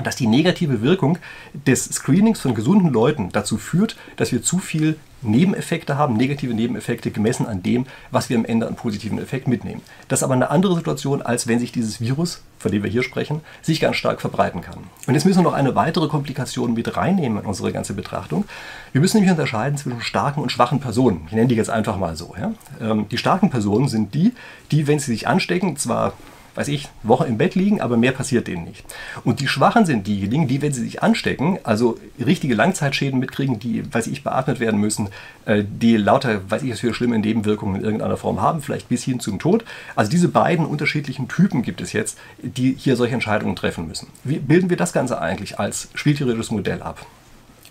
dass 0.03 0.15
die 0.15 0.27
negative 0.27 0.81
Wirkung 0.81 1.17
des 1.53 1.85
Screenings 1.85 2.39
von 2.39 2.53
gesunden 2.53 2.91
Leuten 2.91 3.29
dazu 3.31 3.57
führt, 3.57 3.95
dass 4.15 4.31
wir 4.31 4.43
zu 4.43 4.59
viel 4.59 4.97
Nebeneffekte 5.23 5.97
haben, 5.97 6.15
negative 6.15 6.53
Nebeneffekte 6.53 7.09
gemessen 7.09 7.47
an 7.47 7.63
dem, 7.63 7.87
was 8.11 8.29
wir 8.29 8.37
am 8.37 8.45
Ende 8.45 8.67
an 8.67 8.75
positiven 8.75 9.17
Effekt 9.17 9.47
mitnehmen. 9.47 9.81
Das 10.07 10.19
ist 10.19 10.23
aber 10.23 10.35
eine 10.35 10.51
andere 10.51 10.75
Situation, 10.75 11.23
als 11.23 11.47
wenn 11.47 11.59
sich 11.59 11.71
dieses 11.71 11.99
Virus, 11.99 12.43
von 12.59 12.71
dem 12.71 12.83
wir 12.83 12.89
hier 12.91 13.01
sprechen, 13.01 13.41
sich 13.63 13.79
ganz 13.79 13.95
stark 13.95 14.21
verbreiten 14.21 14.61
kann. 14.61 14.77
Und 15.07 15.15
jetzt 15.15 15.25
müssen 15.25 15.39
wir 15.39 15.43
noch 15.43 15.53
eine 15.53 15.75
weitere 15.75 16.07
Komplikation 16.07 16.75
mit 16.75 16.95
reinnehmen 16.95 17.39
in 17.39 17.45
unsere 17.45 17.71
ganze 17.71 17.95
Betrachtung. 17.95 18.45
Wir 18.91 19.01
müssen 19.01 19.17
nämlich 19.17 19.31
unterscheiden 19.31 19.77
zwischen 19.77 20.01
starken 20.01 20.41
und 20.41 20.51
schwachen 20.51 20.79
Personen. 20.79 21.23
Ich 21.27 21.33
nenne 21.33 21.47
die 21.47 21.55
jetzt 21.55 21.71
einfach 21.71 21.97
mal 21.97 22.15
so. 22.15 22.35
Ja? 22.39 22.53
Ähm, 22.79 23.09
die 23.09 23.17
starken 23.17 23.49
Personen 23.49 23.87
sind 23.87 24.13
die, 24.13 24.33
die, 24.71 24.85
wenn 24.85 24.99
sie 24.99 25.11
sich 25.11 25.27
anstecken, 25.27 25.77
zwar 25.77 26.13
weiß 26.57 26.67
ich, 26.69 26.89
Woche 27.03 27.25
im 27.25 27.37
Bett 27.37 27.53
liegen, 27.55 27.81
aber 27.81 27.97
mehr 27.97 28.11
passiert 28.11 28.47
denen 28.47 28.65
nicht. 28.65 28.83
Und 29.23 29.39
die 29.39 29.47
Schwachen 29.47 29.85
sind 29.85 30.07
diejenigen, 30.07 30.47
die, 30.47 30.61
wenn 30.61 30.73
sie 30.73 30.81
sich 30.81 31.03
anstecken, 31.03 31.59
also 31.63 31.99
richtige 32.23 32.55
Langzeitschäden 32.55 33.19
mitkriegen, 33.19 33.59
die, 33.59 33.83
weiß 33.93 34.07
ich, 34.07 34.23
beatmet 34.23 34.59
werden 34.59 34.79
müssen, 34.79 35.09
äh, 35.45 35.63
die 35.63 35.97
lauter, 35.97 36.41
weiß 36.49 36.63
ich, 36.63 36.71
was 36.71 36.79
für 36.79 36.93
schlimme 36.95 37.19
Nebenwirkungen 37.19 37.75
in 37.75 37.83
irgendeiner 37.83 38.17
Form 38.17 38.41
haben, 38.41 38.61
vielleicht 38.61 38.89
bis 38.89 39.03
hin 39.03 39.19
zum 39.19 39.37
Tod. 39.37 39.63
Also 39.95 40.09
diese 40.09 40.29
beiden 40.29 40.65
unterschiedlichen 40.65 41.27
Typen 41.27 41.61
gibt 41.61 41.79
es 41.79 41.93
jetzt, 41.93 42.17
die 42.41 42.75
hier 42.77 42.95
solche 42.95 43.13
Entscheidungen 43.13 43.55
treffen 43.55 43.87
müssen. 43.87 44.07
Wie 44.23 44.39
bilden 44.39 44.71
wir 44.71 44.77
das 44.77 44.93
Ganze 44.93 45.21
eigentlich 45.21 45.59
als 45.59 45.89
spieltheoretisches 45.93 46.51
Modell 46.51 46.81
ab? 46.81 47.05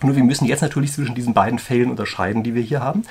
Nur 0.07 0.17
wir 0.17 0.25
müssen 0.25 0.47
jetzt 0.47 0.63
natürlich 0.63 0.93
zwischen 0.93 1.15
diesen 1.15 1.35
beiden 1.35 1.59
Fällen 1.59 1.91
unterscheiden, 1.91 2.43
die 2.43 2.55
wir 2.55 2.63
hier 2.63 2.81
haben. 2.81 3.03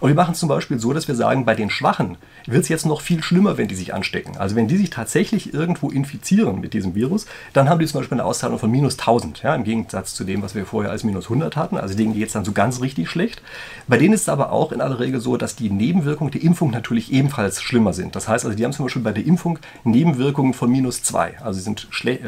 Und 0.00 0.08
wir 0.08 0.14
machen 0.14 0.32
es 0.32 0.38
zum 0.38 0.48
Beispiel 0.48 0.78
so, 0.78 0.92
dass 0.92 1.08
wir 1.08 1.14
sagen, 1.14 1.44
bei 1.44 1.54
den 1.54 1.70
Schwachen 1.70 2.16
wird 2.46 2.62
es 2.62 2.68
jetzt 2.68 2.86
noch 2.86 3.02
viel 3.02 3.22
schlimmer, 3.22 3.58
wenn 3.58 3.68
die 3.68 3.74
sich 3.74 3.92
anstecken. 3.92 4.36
Also 4.38 4.56
wenn 4.56 4.66
die 4.66 4.78
sich 4.78 4.90
tatsächlich 4.90 5.52
irgendwo 5.52 5.90
infizieren 5.90 6.60
mit 6.60 6.72
diesem 6.72 6.94
Virus, 6.94 7.26
dann 7.52 7.68
haben 7.68 7.78
die 7.78 7.86
zum 7.86 8.00
Beispiel 8.00 8.16
eine 8.16 8.24
Auszahlung 8.24 8.58
von 8.58 8.70
minus 8.70 8.98
1000, 8.98 9.42
ja, 9.42 9.54
im 9.54 9.64
Gegensatz 9.64 10.14
zu 10.14 10.24
dem, 10.24 10.42
was 10.42 10.54
wir 10.54 10.64
vorher 10.64 10.90
als 10.90 11.04
minus 11.04 11.26
100 11.26 11.56
hatten. 11.56 11.76
Also 11.76 11.94
denen 11.94 12.14
geht 12.14 12.28
es 12.28 12.32
dann 12.32 12.44
so 12.44 12.52
ganz 12.52 12.80
richtig 12.80 13.10
schlecht. 13.10 13.42
Bei 13.88 13.98
denen 13.98 14.14
ist 14.14 14.22
es 14.22 14.28
aber 14.28 14.52
auch 14.52 14.72
in 14.72 14.80
aller 14.80 14.98
Regel 15.00 15.20
so, 15.20 15.36
dass 15.36 15.54
die 15.54 15.70
Nebenwirkungen 15.70 16.30
der 16.32 16.42
Impfung 16.42 16.70
natürlich 16.70 17.12
ebenfalls 17.12 17.60
schlimmer 17.60 17.92
sind. 17.92 18.16
Das 18.16 18.26
heißt 18.26 18.44
also, 18.46 18.56
die 18.56 18.64
haben 18.64 18.72
zum 18.72 18.86
Beispiel 18.86 19.02
bei 19.02 19.12
der 19.12 19.26
Impfung 19.26 19.58
Nebenwirkungen 19.84 20.54
von 20.54 20.70
minus 20.70 21.02
2. 21.02 21.42
Also 21.42 21.60
sind 21.60 21.88
äh, 22.04 22.18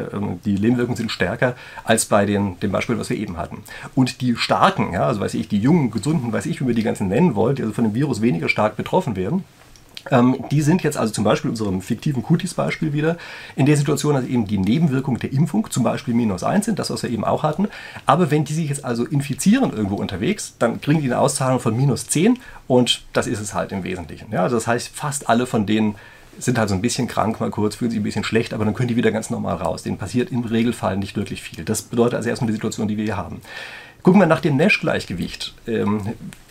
die 0.44 0.58
Nebenwirkungen 0.58 0.96
sind 0.96 1.10
stärker 1.10 1.54
als 1.84 2.04
bei 2.04 2.26
den, 2.26 2.60
dem 2.60 2.70
Beispiel, 2.70 2.98
was 2.98 3.08
wir 3.08 3.16
eben 3.16 3.38
hatten. 3.38 3.62
Und 3.94 4.11
die 4.18 4.36
Starken, 4.36 4.92
ja, 4.92 5.06
also 5.06 5.20
weiß 5.20 5.34
ich, 5.34 5.48
die 5.48 5.58
Jungen, 5.58 5.90
Gesunden, 5.90 6.32
weiß 6.32 6.46
ich, 6.46 6.60
wie 6.60 6.66
wir 6.66 6.74
die 6.74 6.82
ganzen 6.82 7.08
nennen 7.08 7.34
wollt, 7.34 7.58
die 7.58 7.62
also 7.62 7.74
von 7.74 7.84
dem 7.84 7.94
Virus 7.94 8.22
weniger 8.22 8.48
stark 8.48 8.76
betroffen 8.76 9.16
werden, 9.16 9.44
ähm, 10.10 10.44
die 10.50 10.62
sind 10.62 10.82
jetzt 10.82 10.96
also 10.96 11.12
zum 11.12 11.24
Beispiel 11.24 11.50
unserem 11.50 11.80
fiktiven 11.80 12.22
Cutis-Beispiel 12.22 12.92
wieder 12.92 13.16
in 13.56 13.66
der 13.66 13.76
Situation, 13.76 14.14
dass 14.14 14.24
eben 14.24 14.46
die 14.46 14.58
Nebenwirkungen 14.58 15.20
der 15.20 15.32
Impfung 15.32 15.70
zum 15.70 15.84
Beispiel 15.84 16.14
minus 16.14 16.42
1 16.42 16.66
sind, 16.66 16.78
das 16.78 16.90
was 16.90 17.02
wir 17.02 17.10
eben 17.10 17.24
auch 17.24 17.42
hatten. 17.42 17.68
Aber 18.06 18.30
wenn 18.30 18.44
die 18.44 18.54
sich 18.54 18.68
jetzt 18.68 18.84
also 18.84 19.04
infizieren 19.04 19.72
irgendwo 19.72 19.96
unterwegs, 19.96 20.54
dann 20.58 20.80
kriegen 20.80 21.00
die 21.00 21.06
eine 21.06 21.18
Auszahlung 21.18 21.60
von 21.60 21.76
minus 21.76 22.06
10 22.08 22.38
und 22.66 23.02
das 23.12 23.26
ist 23.26 23.40
es 23.40 23.54
halt 23.54 23.72
im 23.72 23.84
Wesentlichen. 23.84 24.32
Ja, 24.32 24.42
also 24.42 24.56
das 24.56 24.66
heißt, 24.66 24.88
fast 24.88 25.28
alle 25.28 25.46
von 25.46 25.66
denen 25.66 25.94
sind 26.38 26.58
halt 26.58 26.70
so 26.70 26.74
ein 26.74 26.80
bisschen 26.80 27.08
krank 27.08 27.40
mal 27.40 27.50
kurz, 27.50 27.76
fühlen 27.76 27.90
sich 27.90 28.00
ein 28.00 28.04
bisschen 28.04 28.24
schlecht, 28.24 28.54
aber 28.54 28.64
dann 28.64 28.72
können 28.74 28.88
die 28.88 28.96
wieder 28.96 29.12
ganz 29.12 29.28
normal 29.28 29.56
raus. 29.56 29.82
Denen 29.82 29.98
passiert 29.98 30.32
im 30.32 30.40
Regelfall 30.40 30.96
nicht 30.96 31.14
wirklich 31.14 31.42
viel. 31.42 31.62
Das 31.64 31.82
bedeutet 31.82 32.14
also 32.14 32.28
erstmal 32.28 32.46
die 32.46 32.54
Situation, 32.54 32.88
die 32.88 32.96
wir 32.96 33.04
hier 33.04 33.18
haben. 33.18 33.42
Gucken 34.02 34.20
wir 34.20 34.26
nach 34.26 34.40
dem 34.40 34.56
Nash-Gleichgewicht. 34.56 35.54
Ähm, 35.66 36.00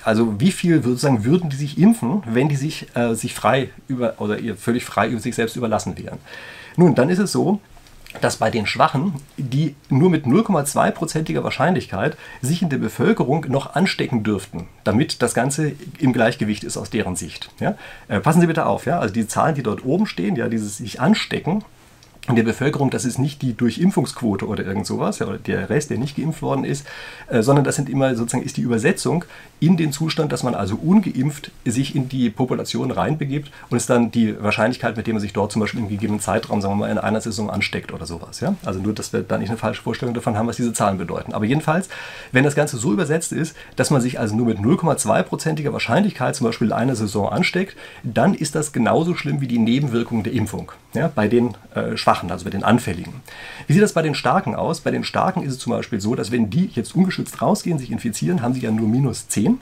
also 0.03 0.39
wie 0.39 0.51
viel 0.51 0.81
sozusagen 0.81 1.25
würden 1.25 1.49
die 1.49 1.57
sich 1.57 1.77
impfen, 1.77 2.23
wenn 2.25 2.49
die 2.49 2.55
sich, 2.55 2.87
äh, 2.95 3.13
sich 3.13 3.33
frei 3.33 3.69
über 3.87 4.15
oder 4.19 4.39
ihr 4.39 4.55
völlig 4.55 4.85
frei 4.85 5.09
über 5.09 5.19
sich 5.19 5.35
selbst 5.35 5.55
überlassen 5.55 5.97
wären? 5.97 6.17
Nun, 6.77 6.95
dann 6.95 7.09
ist 7.09 7.19
es 7.19 7.31
so, 7.31 7.59
dass 8.19 8.37
bei 8.37 8.49
den 8.49 8.65
Schwachen, 8.65 9.13
die 9.37 9.75
nur 9.89 10.09
mit 10.09 10.25
0,2%iger 10.25 11.43
Wahrscheinlichkeit 11.43 12.17
sich 12.41 12.61
in 12.61 12.69
der 12.69 12.77
Bevölkerung 12.77 13.45
noch 13.47 13.75
anstecken 13.75 14.23
dürften, 14.23 14.67
damit 14.83 15.21
das 15.21 15.33
Ganze 15.33 15.73
im 15.97 16.11
Gleichgewicht 16.11 16.63
ist 16.63 16.77
aus 16.77 16.89
deren 16.89 17.15
Sicht. 17.15 17.49
Ja? 17.59 17.75
Äh, 18.07 18.19
passen 18.19 18.41
Sie 18.41 18.47
bitte 18.47 18.65
auf, 18.65 18.85
ja? 18.85 18.99
also 18.99 19.13
die 19.13 19.27
Zahlen, 19.27 19.55
die 19.55 19.63
dort 19.63 19.85
oben 19.85 20.07
stehen, 20.07 20.35
ja, 20.35 20.49
dieses 20.49 20.77
sich 20.77 20.99
anstecken, 20.99 21.63
in 22.27 22.35
der 22.35 22.43
Bevölkerung, 22.43 22.91
das 22.91 23.03
ist 23.03 23.17
nicht 23.17 23.41
die 23.41 23.57
Durchimpfungsquote 23.57 24.47
oder 24.47 24.63
irgend 24.63 24.85
sowas, 24.85 25.17
ja, 25.17 25.25
oder 25.25 25.39
der 25.39 25.71
Rest, 25.71 25.89
der 25.89 25.97
nicht 25.97 26.15
geimpft 26.15 26.43
worden 26.43 26.63
ist, 26.63 26.85
äh, 27.27 27.41
sondern 27.41 27.65
das 27.65 27.75
sind 27.75 27.89
immer 27.89 28.15
sozusagen 28.15 28.43
ist 28.43 28.57
die 28.57 28.61
Übersetzung 28.61 29.25
in 29.59 29.75
den 29.75 29.91
Zustand, 29.91 30.31
dass 30.31 30.43
man 30.43 30.53
also 30.53 30.75
ungeimpft 30.75 31.51
sich 31.65 31.95
in 31.95 32.09
die 32.09 32.29
Population 32.29 32.91
reinbegibt 32.91 33.51
und 33.71 33.77
ist 33.77 33.89
dann 33.89 34.11
die 34.11 34.41
Wahrscheinlichkeit, 34.41 34.97
mit 34.97 35.07
der 35.07 35.15
man 35.15 35.21
sich 35.21 35.33
dort 35.33 35.51
zum 35.51 35.61
Beispiel 35.61 35.79
im 35.79 35.89
gegebenen 35.89 36.19
Zeitraum, 36.19 36.61
sagen 36.61 36.75
wir 36.75 36.85
mal, 36.85 36.91
in 36.91 36.99
einer 36.99 37.21
Saison 37.21 37.49
ansteckt 37.49 37.91
oder 37.91 38.05
sowas. 38.05 38.39
Ja? 38.39 38.55
Also 38.63 38.79
nur, 38.79 38.93
dass 38.93 39.13
wir 39.13 39.21
da 39.21 39.39
nicht 39.39 39.49
eine 39.49 39.57
falsche 39.57 39.81
Vorstellung 39.81 40.13
davon 40.13 40.37
haben, 40.37 40.47
was 40.47 40.57
diese 40.57 40.73
Zahlen 40.73 40.99
bedeuten. 40.99 41.33
Aber 41.33 41.45
jedenfalls, 41.45 41.89
wenn 42.31 42.43
das 42.43 42.53
Ganze 42.53 42.77
so 42.77 42.93
übersetzt 42.93 43.31
ist, 43.31 43.55
dass 43.75 43.89
man 43.89 43.99
sich 43.99 44.19
also 44.19 44.35
nur 44.35 44.45
mit 44.45 44.59
0,2%iger 44.59 45.73
Wahrscheinlichkeit 45.73 46.35
zum 46.35 46.45
Beispiel 46.45 46.67
in 46.67 46.73
einer 46.73 46.95
Saison 46.95 47.29
ansteckt, 47.29 47.75
dann 48.03 48.35
ist 48.35 48.53
das 48.53 48.73
genauso 48.73 49.15
schlimm 49.15 49.41
wie 49.41 49.47
die 49.47 49.59
Nebenwirkungen 49.59 50.23
der 50.23 50.33
Impfung 50.33 50.71
ja, 50.93 51.09
bei 51.13 51.27
den 51.27 51.55
äh, 51.73 51.95
Schwachen, 52.11 52.31
also 52.31 52.43
bei 52.43 52.51
den 52.51 52.63
Anfälligen. 52.63 53.13
Wie 53.67 53.73
sieht 53.73 53.81
das 53.81 53.93
bei 53.93 54.01
den 54.01 54.15
Starken 54.15 54.53
aus? 54.53 54.81
Bei 54.81 54.91
den 54.91 55.05
Starken 55.05 55.43
ist 55.43 55.53
es 55.53 55.59
zum 55.59 55.71
Beispiel 55.71 56.01
so, 56.01 56.13
dass 56.13 56.31
wenn 56.31 56.49
die 56.49 56.69
jetzt 56.73 56.93
ungeschützt 56.93 57.41
rausgehen, 57.41 57.79
sich 57.79 57.89
infizieren, 57.89 58.41
haben 58.41 58.53
sie 58.53 58.61
ja 58.61 58.71
nur 58.71 58.89
minus 58.89 59.29
10 59.29 59.61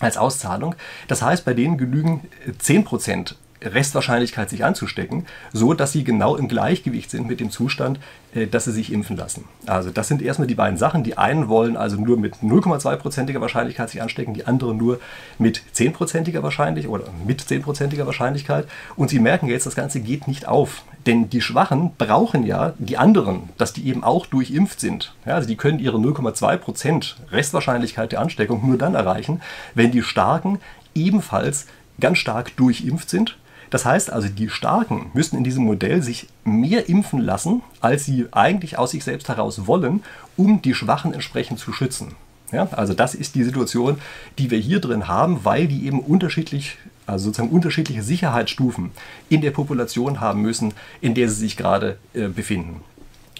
als 0.00 0.16
Auszahlung. 0.16 0.74
Das 1.06 1.22
heißt, 1.22 1.44
bei 1.44 1.54
denen 1.54 1.78
genügen 1.78 2.22
10% 2.60 3.34
Restwahrscheinlichkeit, 3.62 4.50
sich 4.50 4.64
anzustecken, 4.64 5.26
so 5.52 5.74
dass 5.74 5.92
sie 5.92 6.04
genau 6.04 6.36
im 6.36 6.48
Gleichgewicht 6.48 7.10
sind 7.10 7.26
mit 7.26 7.40
dem 7.40 7.50
Zustand, 7.50 7.98
äh, 8.34 8.46
dass 8.46 8.64
sie 8.64 8.72
sich 8.72 8.92
impfen 8.92 9.16
lassen. 9.16 9.44
Also 9.66 9.90
das 9.90 10.08
sind 10.08 10.22
erstmal 10.22 10.46
die 10.46 10.54
beiden 10.54 10.76
Sachen. 10.78 11.04
Die 11.04 11.18
einen 11.18 11.48
wollen 11.48 11.76
also 11.76 11.96
nur 11.96 12.18
mit 12.18 12.36
0,2%iger 12.36 13.40
Wahrscheinlichkeit 13.40 13.90
sich 13.90 14.02
anstecken, 14.02 14.34
die 14.34 14.46
anderen 14.46 14.76
nur 14.76 15.00
mit 15.38 15.62
10%iger 15.74 16.42
Wahrscheinlichkeit 16.42 16.90
oder 16.90 17.04
mit 17.26 17.42
10%iger 17.42 18.06
Wahrscheinlichkeit. 18.06 18.66
Und 18.96 19.10
sie 19.10 19.18
merken 19.18 19.48
jetzt, 19.48 19.66
das 19.66 19.74
Ganze 19.74 20.00
geht 20.00 20.28
nicht 20.28 20.46
auf. 20.46 20.82
Denn 21.06 21.30
die 21.30 21.40
Schwachen 21.40 21.92
brauchen 21.96 22.44
ja 22.44 22.74
die 22.78 22.98
anderen, 22.98 23.50
dass 23.58 23.72
die 23.72 23.86
eben 23.86 24.02
auch 24.02 24.26
durchimpft 24.26 24.80
sind. 24.80 25.14
Ja, 25.24 25.34
also 25.34 25.48
die 25.48 25.56
können 25.56 25.78
ihre 25.78 25.98
0,2% 25.98 27.14
Restwahrscheinlichkeit 27.30 28.12
der 28.12 28.20
Ansteckung 28.20 28.66
nur 28.66 28.76
dann 28.76 28.94
erreichen, 28.94 29.40
wenn 29.74 29.92
die 29.92 30.02
Starken 30.02 30.58
ebenfalls 30.94 31.66
ganz 32.00 32.18
stark 32.18 32.56
durchimpft 32.56 33.08
sind 33.08 33.36
das 33.70 33.84
heißt 33.84 34.12
also, 34.12 34.28
die 34.28 34.48
Starken 34.48 35.10
müssen 35.14 35.36
in 35.36 35.44
diesem 35.44 35.64
Modell 35.64 36.02
sich 36.02 36.28
mehr 36.44 36.88
impfen 36.88 37.20
lassen, 37.20 37.62
als 37.80 38.04
sie 38.04 38.26
eigentlich 38.32 38.78
aus 38.78 38.92
sich 38.92 39.04
selbst 39.04 39.28
heraus 39.28 39.66
wollen, 39.66 40.02
um 40.36 40.62
die 40.62 40.74
Schwachen 40.74 41.12
entsprechend 41.12 41.58
zu 41.58 41.72
schützen. 41.72 42.14
Ja, 42.52 42.68
also 42.72 42.94
das 42.94 43.14
ist 43.14 43.34
die 43.34 43.42
Situation, 43.42 43.98
die 44.38 44.50
wir 44.50 44.58
hier 44.58 44.80
drin 44.80 45.08
haben, 45.08 45.44
weil 45.44 45.66
die 45.66 45.86
eben 45.86 46.00
unterschiedlich, 46.00 46.78
also 47.04 47.26
sozusagen 47.26 47.50
unterschiedliche 47.50 48.02
Sicherheitsstufen 48.02 48.92
in 49.28 49.40
der 49.40 49.50
Population 49.50 50.20
haben 50.20 50.42
müssen, 50.42 50.72
in 51.00 51.14
der 51.14 51.28
sie 51.28 51.36
sich 51.36 51.56
gerade 51.56 51.98
äh, 52.14 52.28
befinden. 52.28 52.82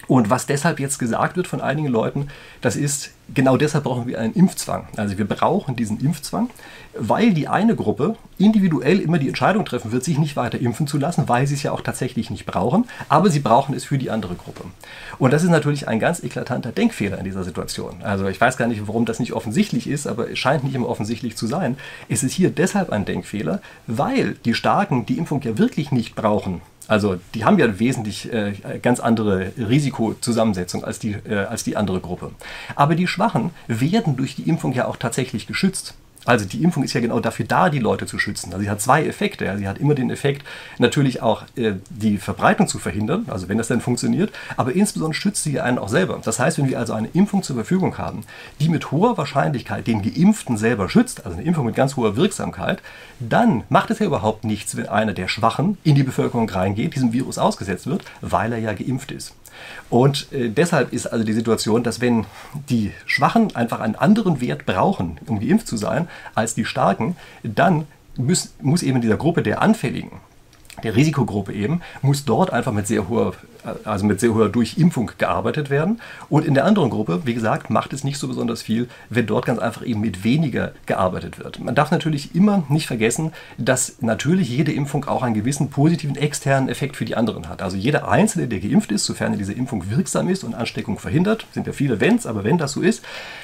Und 0.09 0.31
was 0.31 0.47
deshalb 0.47 0.79
jetzt 0.79 0.99
gesagt 0.99 1.37
wird 1.37 1.47
von 1.47 1.61
einigen 1.61 1.89
Leuten, 1.89 2.29
das 2.61 2.77
ist, 2.77 3.11
genau 3.35 3.57
deshalb 3.57 3.85
brauchen 3.85 4.07
wir 4.07 4.21
einen 4.21 4.35
Impfzwang. 4.35 4.87
Also 4.97 5.19
wir 5.19 5.25
brauchen 5.27 5.75
diesen 5.75 6.01
Impfzwang, 6.01 6.51
weil 6.95 7.35
die 7.35 7.49
eine 7.49 7.75
Gruppe 7.75 8.17
individuell 8.39 9.01
immer 9.01 9.19
die 9.19 9.29
Entscheidung 9.29 9.65
treffen 9.65 9.93
wird, 9.93 10.05
sich 10.05 10.19
nicht 10.19 10.37
weiter 10.37 10.61
impfen 10.61 10.87
zu 10.87 10.99
lassen, 10.99 11.29
weil 11.29 11.47
sie 11.47 11.55
es 11.55 11.63
ja 11.63 11.73
auch 11.73 11.81
tatsächlich 11.81 12.31
nicht 12.31 12.47
brauchen, 12.47 12.87
aber 13.09 13.31
sie 13.31 13.41
brauchen 13.41 13.75
es 13.75 13.85
für 13.85 13.99
die 13.99 14.11
andere 14.11 14.35
Gruppe. 14.35 14.65
Und 15.19 15.33
das 15.33 15.43
ist 15.43 15.51
natürlich 15.51 15.89
ein 15.89 15.99
ganz 15.99 16.23
eklatanter 16.23 16.73
Denkfehler 16.73 17.19
in 17.19 17.25
dieser 17.25 17.45
Situation. 17.45 18.03
Also 18.03 18.29
ich 18.29 18.41
weiß 18.41 18.57
gar 18.57 18.69
nicht, 18.69 18.87
warum 18.87 19.07
das 19.07 19.19
nicht 19.19 19.33
offensichtlich 19.33 19.89
ist, 19.89 20.07
aber 20.07 20.31
es 20.31 20.39
scheint 20.39 20.65
nicht 20.65 20.75
immer 20.75 20.89
offensichtlich 20.89 21.37
zu 21.37 21.47
sein. 21.47 21.77
Es 22.09 22.23
ist 22.23 22.33
hier 22.33 22.51
deshalb 22.51 22.91
ein 22.91 23.05
Denkfehler, 23.05 23.61
weil 23.87 24.37
die 24.45 24.55
Starken 24.55 25.07
die 25.07 25.19
Impfung 25.19 25.43
ja 25.43 25.59
wirklich 25.59 25.91
nicht 25.91 26.15
brauchen 26.15 26.61
also 26.89 27.17
die 27.35 27.45
haben 27.45 27.59
ja 27.59 27.79
wesentlich 27.79 28.33
äh, 28.33 28.55
ganz 28.81 29.01
andere 29.01 29.53
Risikozusammensetzung 29.57 30.85
als 30.85 30.99
die, 30.99 31.13
äh, 31.13 31.35
als 31.37 31.65
die 31.65 31.77
andere 31.77 32.01
Gruppe. 32.01 32.33
Aber 32.75 32.95
die 32.95 33.07
Schwachen 33.07 33.51
werden 33.67 34.17
durch 34.17 34.37
die 34.37 34.49
Impfung 34.49 34.73
ja 34.73 34.87
auch 34.87 34.97
tatsächlich 34.97 35.47
geschützt. 35.47 35.95
Also 36.27 36.45
die 36.45 36.63
Impfung 36.63 36.83
ist 36.83 36.93
ja 36.93 37.01
genau 37.01 37.21
dafür 37.21 37.47
da, 37.47 37.71
die 37.71 37.79
Leute 37.79 38.07
zu 38.07 38.19
schützen. 38.19 38.53
Also 38.53 38.65
sie 38.65 38.71
hat 38.71 38.81
zwei 38.81 39.07
Effekte. 39.07 39.45
Ja. 39.45 39.57
Sie 39.57 39.69
hat 39.69 39.79
immer 39.79 39.95
den 39.95 40.11
Effekt, 40.11 40.45
natürlich 40.79 41.23
auch 41.23 41.45
äh, 41.57 41.75
die 41.89 42.19
Verbreitung 42.19 42.69
zu 42.69 42.79
verhindern, 42.79 43.27
also 43.29 43.49
wenn 43.49 43.59
das 43.59 43.69
dann 43.69 43.81
funktioniert, 43.81 44.33
aber 44.57 44.73
insbesondere 44.73 45.15
schützt 45.15 45.45
sie 45.45 45.61
einen 45.61 45.79
auch 45.79 45.89
selber. 45.89 46.21
Das 46.23 46.39
heißt, 46.39 46.59
wenn 46.59 46.69
wir 46.69 46.79
also 46.79 46.93
eine 46.93 47.09
Impfung 47.09 47.43
zur 47.43 47.57
Verfügung 47.57 47.97
haben, 47.99 48.25
die 48.61 48.69
mit 48.69 48.91
hoher 48.91 49.17
Wahrscheinlichkeit 49.17 49.87
den 49.87 50.03
Geimpften 50.03 50.57
selber 50.57 50.89
schützt, 50.89 51.25
also 51.25 51.37
eine 51.37 51.47
Impfung 51.47 51.67
mit 51.67 51.77
ganz 51.77 51.97
hoher 51.97 52.17
Wirksamkeit, 52.17 52.83
dann 53.21 53.65
macht 53.69 53.91
es 53.91 54.01
ja 54.01 54.07
überhaupt 54.07 54.45
nichts, 54.45 54.77
wenn 54.77 54.89
einer 54.89 55.13
der 55.13 55.29
Schwachen 55.29 55.79
in 55.85 55.95
die 55.95 56.03
Bevölkerung 56.03 56.49
reingeht, 56.49 56.95
diesem 56.95 57.13
Virus 57.13 57.39
ausgesetzt 57.39 57.87
wird, 57.87 58.05
weil 58.21 58.53
er 58.53 58.59
ja 58.59 58.73
geimpft 58.73 59.13
ist. 59.13 59.35
Und 59.91 60.33
äh, 60.33 60.49
deshalb 60.49 60.93
ist 60.93 61.07
also 61.07 61.25
die 61.25 61.33
Situation, 61.33 61.83
dass 61.83 62.01
wenn 62.01 62.27
die 62.69 62.93
Schwachen 63.07 63.55
einfach 63.55 63.81
einen 63.81 63.95
anderen 63.95 64.41
Wert 64.41 64.67
brauchen, 64.67 65.19
um 65.27 65.41
geimpft 65.41 65.69
zu 65.69 65.77
sein, 65.77 66.09
als 66.35 66.55
die 66.55 66.65
Starken, 66.65 67.17
dann 67.43 67.87
muss, 68.17 68.55
muss 68.61 68.83
eben 68.83 69.01
dieser 69.01 69.17
Gruppe 69.17 69.43
der 69.43 69.63
Anfälligen 69.63 70.21
der 70.83 70.95
Risikogruppe 70.95 71.53
eben, 71.53 71.81
muss 72.03 72.25
dort 72.25 72.53
einfach 72.53 72.73
mit 72.73 72.87
sehr 72.87 73.09
hoher, 73.09 73.35
also 73.85 74.07
mit 74.07 74.21
sehr 74.21 74.35
hoher 74.35 74.49
Durchimpfung 74.49 75.11
gearbeitet 75.19 75.71
werden. 75.71 76.01
Und 76.29 76.47
in 76.47 76.55
der 76.55 76.65
anderen 76.65 76.91
Gruppe, 76.91 77.23
wie 77.25 77.35
gesagt, 77.35 77.71
macht 77.71 77.93
es 77.93 78.05
nicht 78.05 78.19
so 78.19 78.29
besonders 78.29 78.63
viel, 78.63 78.89
wenn 79.11 79.27
dort 79.27 79.47
ganz 79.47 79.59
einfach 79.59 79.85
eben 79.85 80.01
mit 80.01 80.25
weniger 80.25 80.73
gearbeitet 80.87 81.39
wird. 81.39 81.61
Man 81.61 81.75
darf 81.75 81.91
natürlich 81.91 82.35
immer 82.35 82.65
nicht 82.69 82.87
vergessen, 82.87 83.33
dass 83.59 83.97
natürlich 84.01 84.49
jede 84.49 84.73
Impfung 84.73 85.05
auch 85.07 85.23
einen 85.23 85.35
gewissen 85.35 85.71
positiven 85.71 86.17
externen 86.17 86.69
Effekt 86.69 86.97
für 86.97 87.05
die 87.05 87.17
anderen 87.17 87.49
hat. 87.49 87.63
Also 87.63 87.77
jeder 87.77 88.09
Einzelne, 88.09 88.49
der 88.49 88.61
geimpft 88.61 88.93
ist, 88.93 89.05
sofern 89.05 89.37
diese 89.37 89.53
Impfung 89.53 89.91
wirksam 89.91 90.29
ist 90.29 90.45
und 90.45 90.55
Ansteckung 90.55 90.99
verhindert, 90.99 91.47
sind 91.53 91.67
ja 91.67 91.73
viele 91.73 92.01
Wenns, 92.01 92.27
aber 92.27 92.45
wenn 92.45 92.59
das 92.59 92.73
so 92.73 92.81
ist, 92.81 93.03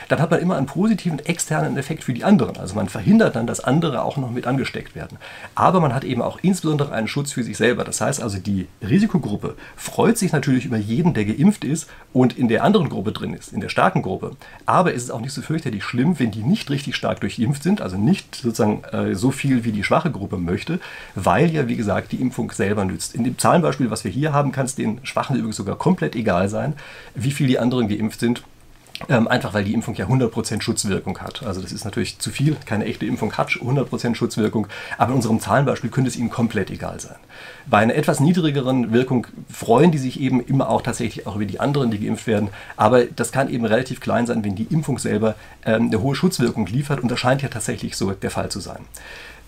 dann 0.08 0.20
hat 0.20 0.30
man 0.30 0.40
immer 0.40 0.56
einen 0.56 0.66
positiven 0.66 1.18
externen 1.20 1.76
Effekt 1.76 2.04
für 2.04 2.12
die 2.12 2.24
anderen. 2.24 2.56
Also 2.56 2.74
man 2.74 2.88
verhindert 2.88 3.37
dann, 3.37 3.46
dass 3.46 3.61
andere 3.61 4.02
auch 4.02 4.16
noch 4.16 4.30
mit 4.30 4.46
angesteckt 4.46 4.94
werden. 4.94 5.18
Aber 5.54 5.80
man 5.80 5.94
hat 5.94 6.04
eben 6.04 6.22
auch 6.22 6.38
insbesondere 6.42 6.92
einen 6.92 7.08
Schutz 7.08 7.32
für 7.32 7.42
sich 7.42 7.56
selber. 7.56 7.85
Das 7.85 8.00
heißt 8.00 8.22
also, 8.22 8.38
die 8.38 8.68
Risikogruppe 8.82 9.56
freut 9.76 10.12
sich 10.18 10.33
natürlich 10.33 10.64
über 10.64 10.77
jeden, 10.77 11.14
der 11.14 11.25
geimpft 11.25 11.64
ist 11.64 11.88
und 12.12 12.37
in 12.38 12.48
der 12.48 12.64
anderen 12.64 12.88
Gruppe 12.88 13.12
drin 13.12 13.35
ist, 13.35 13.53
in 13.53 13.61
der 13.61 13.68
starken 13.68 14.03
Gruppe. 14.03 14.37
Aber 14.66 14.94
es 14.94 15.05
ist 15.05 15.11
auch 15.11 15.20
nicht 15.20 15.33
so 15.33 15.42
fürchterlich 15.42 15.85
schlimm, 15.85 16.18
wenn 16.18 16.31
die 16.31 16.42
nicht 16.42 16.70
richtig 16.70 16.96
stark 16.96 17.20
durchimpft 17.20 17.62
sind, 17.62 17.81
also 17.81 17.96
nicht 17.96 18.35
sozusagen 18.35 18.85
äh, 18.92 19.14
so 19.14 19.31
viel 19.31 19.64
wie 19.64 19.72
die 19.72 19.85
schwache 19.85 20.11
Gruppe 20.11 20.38
möchte, 20.38 20.81
weil 21.14 21.51
ja, 21.51 21.68
wie 21.68 21.77
gesagt, 21.77 22.12
die 22.12 22.20
Impfung 22.20 22.51
selber 22.51 22.85
nützt. 22.85 23.14
In 23.14 23.25
dem 23.25 23.38
Zahlenbeispiel, 23.38 23.90
was 23.90 24.05
wir 24.05 24.11
hier 24.11 24.33
haben, 24.33 24.53
kann 24.53 24.66
es 24.66 24.75
den 24.75 25.01
Schwachen 25.05 25.37
übrigens 25.37 25.57
sogar 25.57 25.77
komplett 25.77 26.14
egal 26.16 26.48
sein, 26.48 26.75
wie 27.14 27.31
viel 27.31 27.46
die 27.46 27.59
anderen 27.59 27.88
geimpft 27.88 28.20
sind. 28.20 28.42
Ähm, 29.09 29.26
einfach 29.26 29.52
weil 29.52 29.64
die 29.64 29.74
Impfung 29.74 29.94
ja 29.94 30.07
100% 30.07 30.61
Schutzwirkung 30.61 31.18
hat. 31.18 31.42
Also 31.42 31.61
das 31.61 31.72
ist 31.72 31.85
natürlich 31.85 32.18
zu 32.18 32.31
viel. 32.31 32.57
Keine 32.66 32.85
echte 32.85 33.07
Impfung 33.07 33.33
hat 33.33 33.48
100% 33.50 34.14
Schutzwirkung. 34.14 34.68
Aber 34.96 35.11
in 35.11 35.16
unserem 35.16 35.40
Zahlenbeispiel 35.40 35.90
könnte 35.90 36.09
es 36.09 36.16
Ihnen 36.16 36.31
komplett 36.31 36.70
egal 36.70 37.00
sein. 37.00 37.16
Bei 37.66 37.78
einer 37.78 37.94
etwas 37.94 38.20
niedrigeren 38.20 38.92
Wirkung 38.92 39.26
freuen 39.52 39.90
die 39.90 39.98
sich 39.98 40.20
eben 40.20 40.40
immer 40.40 40.68
auch 40.68 40.83
tatsächlich 40.83 41.26
auch 41.26 41.37
über 41.37 41.44
die 41.44 41.59
anderen, 41.59 41.90
die 41.90 41.98
geimpft 41.98 42.26
werden. 42.26 42.50
Aber 42.76 43.05
das 43.05 43.33
kann 43.33 43.48
eben 43.48 43.64
relativ 43.64 44.00
klein 44.00 44.26
sein, 44.26 44.44
wenn 44.44 44.55
die 44.55 44.68
Impfung 44.70 44.98
selber 44.98 45.35
ähm, 45.64 45.87
eine 45.87 46.00
hohe 46.00 46.14
Schutzwirkung 46.14 46.66
liefert. 46.66 47.00
Und 47.00 47.11
das 47.11 47.18
scheint 47.18 47.42
ja 47.42 47.48
tatsächlich 47.48 47.96
so 47.96 48.12
der 48.12 48.31
Fall 48.31 48.50
zu 48.50 48.61
sein. 48.61 48.83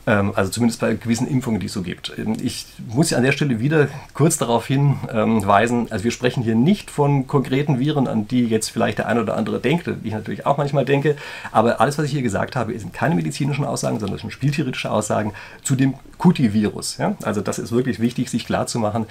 Ähm, 0.07 0.33
also 0.35 0.51
zumindest 0.51 0.81
bei 0.81 0.95
gewissen 0.95 1.27
Impfungen, 1.27 1.61
die 1.61 1.67
es 1.67 1.73
so 1.73 1.83
gibt. 1.83 2.13
Ähm, 2.19 2.37
ich 2.43 2.67
muss 2.89 3.13
an 3.13 3.23
der 3.23 3.33
Stelle 3.33 3.61
wieder 3.61 3.89
kurz 4.13 4.37
darauf 4.37 4.67
hinweisen, 4.67 5.87
also 5.91 6.05
wir 6.05 6.11
sprechen 6.11 6.43
hier 6.43 6.55
nicht 6.55 6.91
von 6.91 7.27
konkreten 7.27 7.79
Viren, 7.79 8.07
an 8.07 8.29
die 8.29 8.45
jetzt 8.45 8.69
vielleicht 8.69 8.99
der 8.99 9.09
eine 9.09 9.23
oder 9.23 9.37
andere 9.37 9.61
denkt, 9.61 9.87
die 9.87 10.09
ich 10.09 10.13
natürlich 10.13 10.47
auch 10.47 10.59
manchmal 10.59 10.85
denke, 10.85 11.17
aber 11.53 11.81
alles, 11.81 11.97
was 11.99 12.07
ich 12.07 12.13
hier 12.13 12.23
gesagt 12.23 12.57
habe, 12.57 12.79
sind 12.79 12.93
keine 12.93 13.15
medizinischen 13.15 13.65
Aussagen, 13.65 13.99
sondern 13.99 14.19
sind 14.19 14.33
spieltheoretische 14.33 14.91
Aussagen 14.91 15.33
zu 15.63 15.75
dem 15.75 15.95
Kuti-Virus. 16.19 16.99
Also 17.23 17.41
das 17.41 17.59
ist 17.59 17.73
wirklich 17.73 18.01
wichtig, 18.01 18.31
sich 18.31 18.47
klarzumachen, 18.47 19.07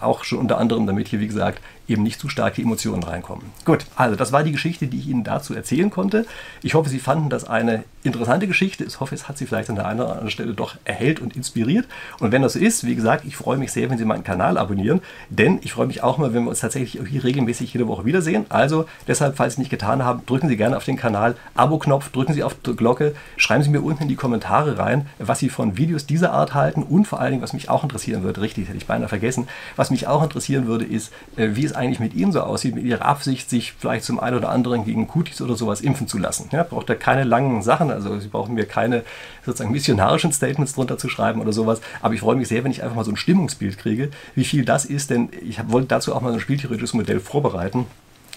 auch 0.00 0.24
schon 0.24 0.38
unter 0.38 0.58
anderem, 0.58 0.86
damit 0.86 1.08
hier, 1.08 1.20
wie 1.20 1.26
gesagt, 1.26 1.60
eben 1.88 2.02
nicht 2.02 2.20
zu 2.20 2.28
starke 2.28 2.62
Emotionen 2.62 3.02
reinkommen. 3.02 3.46
Gut, 3.64 3.86
also 3.96 4.16
das 4.16 4.32
war 4.32 4.42
die 4.42 4.52
Geschichte, 4.52 4.86
die 4.86 4.98
ich 4.98 5.08
Ihnen 5.08 5.24
dazu 5.24 5.54
erzählen 5.54 5.90
konnte. 5.90 6.26
Ich 6.62 6.74
hoffe, 6.74 6.88
Sie 6.88 6.98
fanden 6.98 7.28
das 7.28 7.44
eine 7.44 7.84
interessante 8.02 8.46
Geschichte. 8.46 8.84
Ich 8.84 9.00
hoffe, 9.00 9.14
es 9.14 9.28
hat 9.28 9.38
Sie 9.38 9.46
vielleicht 9.46 9.70
an 9.70 9.76
der 9.76 9.86
einen 9.86 10.00
oder 10.00 10.10
anderen 10.10 10.30
Stelle 10.30 10.54
doch 10.54 10.76
erhellt 10.84 11.20
und 11.20 11.36
inspiriert. 11.36 11.86
Und 12.20 12.32
wenn 12.32 12.42
das 12.42 12.54
so 12.54 12.58
ist, 12.58 12.84
wie 12.84 12.94
gesagt, 12.94 13.24
ich 13.24 13.36
freue 13.36 13.58
mich 13.58 13.72
sehr, 13.72 13.90
wenn 13.90 13.98
Sie 13.98 14.04
meinen 14.04 14.24
Kanal 14.24 14.58
abonnieren, 14.58 15.00
denn 15.30 15.58
ich 15.62 15.72
freue 15.72 15.86
mich 15.86 16.02
auch 16.02 16.18
mal, 16.18 16.32
wenn 16.32 16.44
wir 16.44 16.50
uns 16.50 16.60
tatsächlich 16.60 17.00
hier 17.08 17.24
regelmäßig 17.24 17.72
jede 17.72 17.88
Woche 17.88 18.04
wiedersehen. 18.04 18.46
Also 18.48 18.86
deshalb, 19.06 19.36
falls 19.36 19.54
Sie 19.54 19.60
nicht 19.60 19.70
getan 19.70 20.04
haben, 20.04 20.24
drücken 20.26 20.48
Sie 20.48 20.56
gerne 20.56 20.76
auf 20.76 20.84
den 20.84 20.96
Kanal 20.96 21.36
Abo-Knopf, 21.54 22.10
drücken 22.10 22.34
Sie 22.34 22.42
auf 22.42 22.54
die 22.54 22.76
Glocke, 22.76 23.14
schreiben 23.36 23.62
Sie 23.62 23.70
mir 23.70 23.82
unten 23.82 24.04
in 24.04 24.08
die 24.08 24.16
Kommentare 24.16 24.78
rein, 24.78 25.06
was 25.18 25.38
Sie 25.38 25.48
von 25.48 25.76
Videos 25.76 26.06
dieser 26.06 26.32
Art 26.32 26.54
halten 26.54 26.82
und 26.82 27.06
vor 27.06 27.20
allen 27.20 27.32
Dingen, 27.32 27.42
was 27.42 27.52
mich 27.52 27.68
auch 27.68 27.82
interessieren 27.82 28.22
würde, 28.22 28.40
richtig, 28.40 28.68
hätte 28.68 28.78
ich 28.78 28.86
beinahe 28.86 29.08
vergessen, 29.08 29.48
was 29.76 29.90
mich 29.90 30.06
auch 30.06 30.22
interessieren 30.22 30.66
würde, 30.66 30.84
ist, 30.84 31.12
äh, 31.36 31.50
wie 31.52 31.64
es 31.64 31.73
eigentlich 31.76 32.00
mit 32.00 32.14
Ihnen 32.14 32.32
so 32.32 32.40
aussieht, 32.40 32.74
mit 32.74 32.84
Ihrer 32.84 33.04
Absicht, 33.04 33.50
sich 33.50 33.72
vielleicht 33.72 34.04
zum 34.04 34.20
einen 34.20 34.36
oder 34.36 34.50
anderen 34.50 34.84
gegen 34.84 35.06
Kutis 35.06 35.40
oder 35.40 35.56
sowas 35.56 35.80
impfen 35.80 36.08
zu 36.08 36.18
lassen. 36.18 36.48
Ja, 36.52 36.62
braucht 36.62 36.88
da 36.88 36.94
keine 36.94 37.24
langen 37.24 37.62
Sachen, 37.62 37.90
also 37.90 38.18
Sie 38.18 38.28
brauchen 38.28 38.54
mir 38.54 38.66
keine 38.66 39.04
sozusagen 39.44 39.72
missionarischen 39.72 40.32
Statements 40.32 40.74
drunter 40.74 40.98
zu 40.98 41.08
schreiben 41.08 41.40
oder 41.40 41.52
sowas, 41.52 41.80
aber 42.02 42.14
ich 42.14 42.20
freue 42.20 42.36
mich 42.36 42.48
sehr, 42.48 42.64
wenn 42.64 42.70
ich 42.70 42.82
einfach 42.82 42.96
mal 42.96 43.04
so 43.04 43.12
ein 43.12 43.16
Stimmungsbild 43.16 43.78
kriege, 43.78 44.10
wie 44.34 44.44
viel 44.44 44.64
das 44.64 44.84
ist, 44.84 45.10
denn 45.10 45.28
ich 45.46 45.58
wollte 45.68 45.88
dazu 45.88 46.14
auch 46.14 46.20
mal 46.20 46.30
so 46.30 46.36
ein 46.36 46.40
spieltheoretisches 46.40 46.94
Modell 46.94 47.20
vorbereiten. 47.20 47.86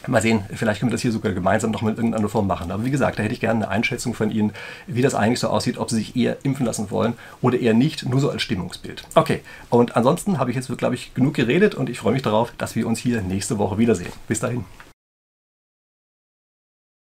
Mal 0.07 0.21
sehen, 0.21 0.43
vielleicht 0.53 0.79
können 0.79 0.91
wir 0.91 0.95
das 0.95 1.01
hier 1.01 1.11
sogar 1.11 1.33
gemeinsam 1.33 1.71
noch 1.71 1.81
in 1.81 1.89
irgendeiner 1.89 2.29
Form 2.29 2.47
machen. 2.47 2.71
Aber 2.71 2.85
wie 2.85 2.91
gesagt, 2.91 3.19
da 3.19 3.23
hätte 3.23 3.33
ich 3.33 3.39
gerne 3.39 3.65
eine 3.65 3.69
Einschätzung 3.69 4.13
von 4.13 4.31
Ihnen, 4.31 4.53
wie 4.87 5.01
das 5.01 5.15
eigentlich 5.15 5.39
so 5.39 5.49
aussieht, 5.49 5.77
ob 5.77 5.89
Sie 5.89 5.97
sich 5.97 6.15
eher 6.15 6.37
impfen 6.43 6.65
lassen 6.65 6.89
wollen 6.91 7.13
oder 7.41 7.59
eher 7.59 7.73
nicht, 7.73 8.07
nur 8.07 8.19
so 8.19 8.29
als 8.29 8.41
Stimmungsbild. 8.41 9.03
Okay, 9.15 9.41
und 9.69 9.95
ansonsten 9.95 10.39
habe 10.39 10.51
ich 10.51 10.55
jetzt, 10.55 10.75
glaube 10.77 10.95
ich, 10.95 11.13
genug 11.13 11.33
geredet 11.33 11.75
und 11.75 11.89
ich 11.89 11.99
freue 11.99 12.13
mich 12.13 12.23
darauf, 12.23 12.51
dass 12.57 12.75
wir 12.75 12.87
uns 12.87 12.99
hier 12.99 13.21
nächste 13.21 13.57
Woche 13.57 13.77
wiedersehen. 13.77 14.11
Bis 14.27 14.39
dahin. 14.39 14.65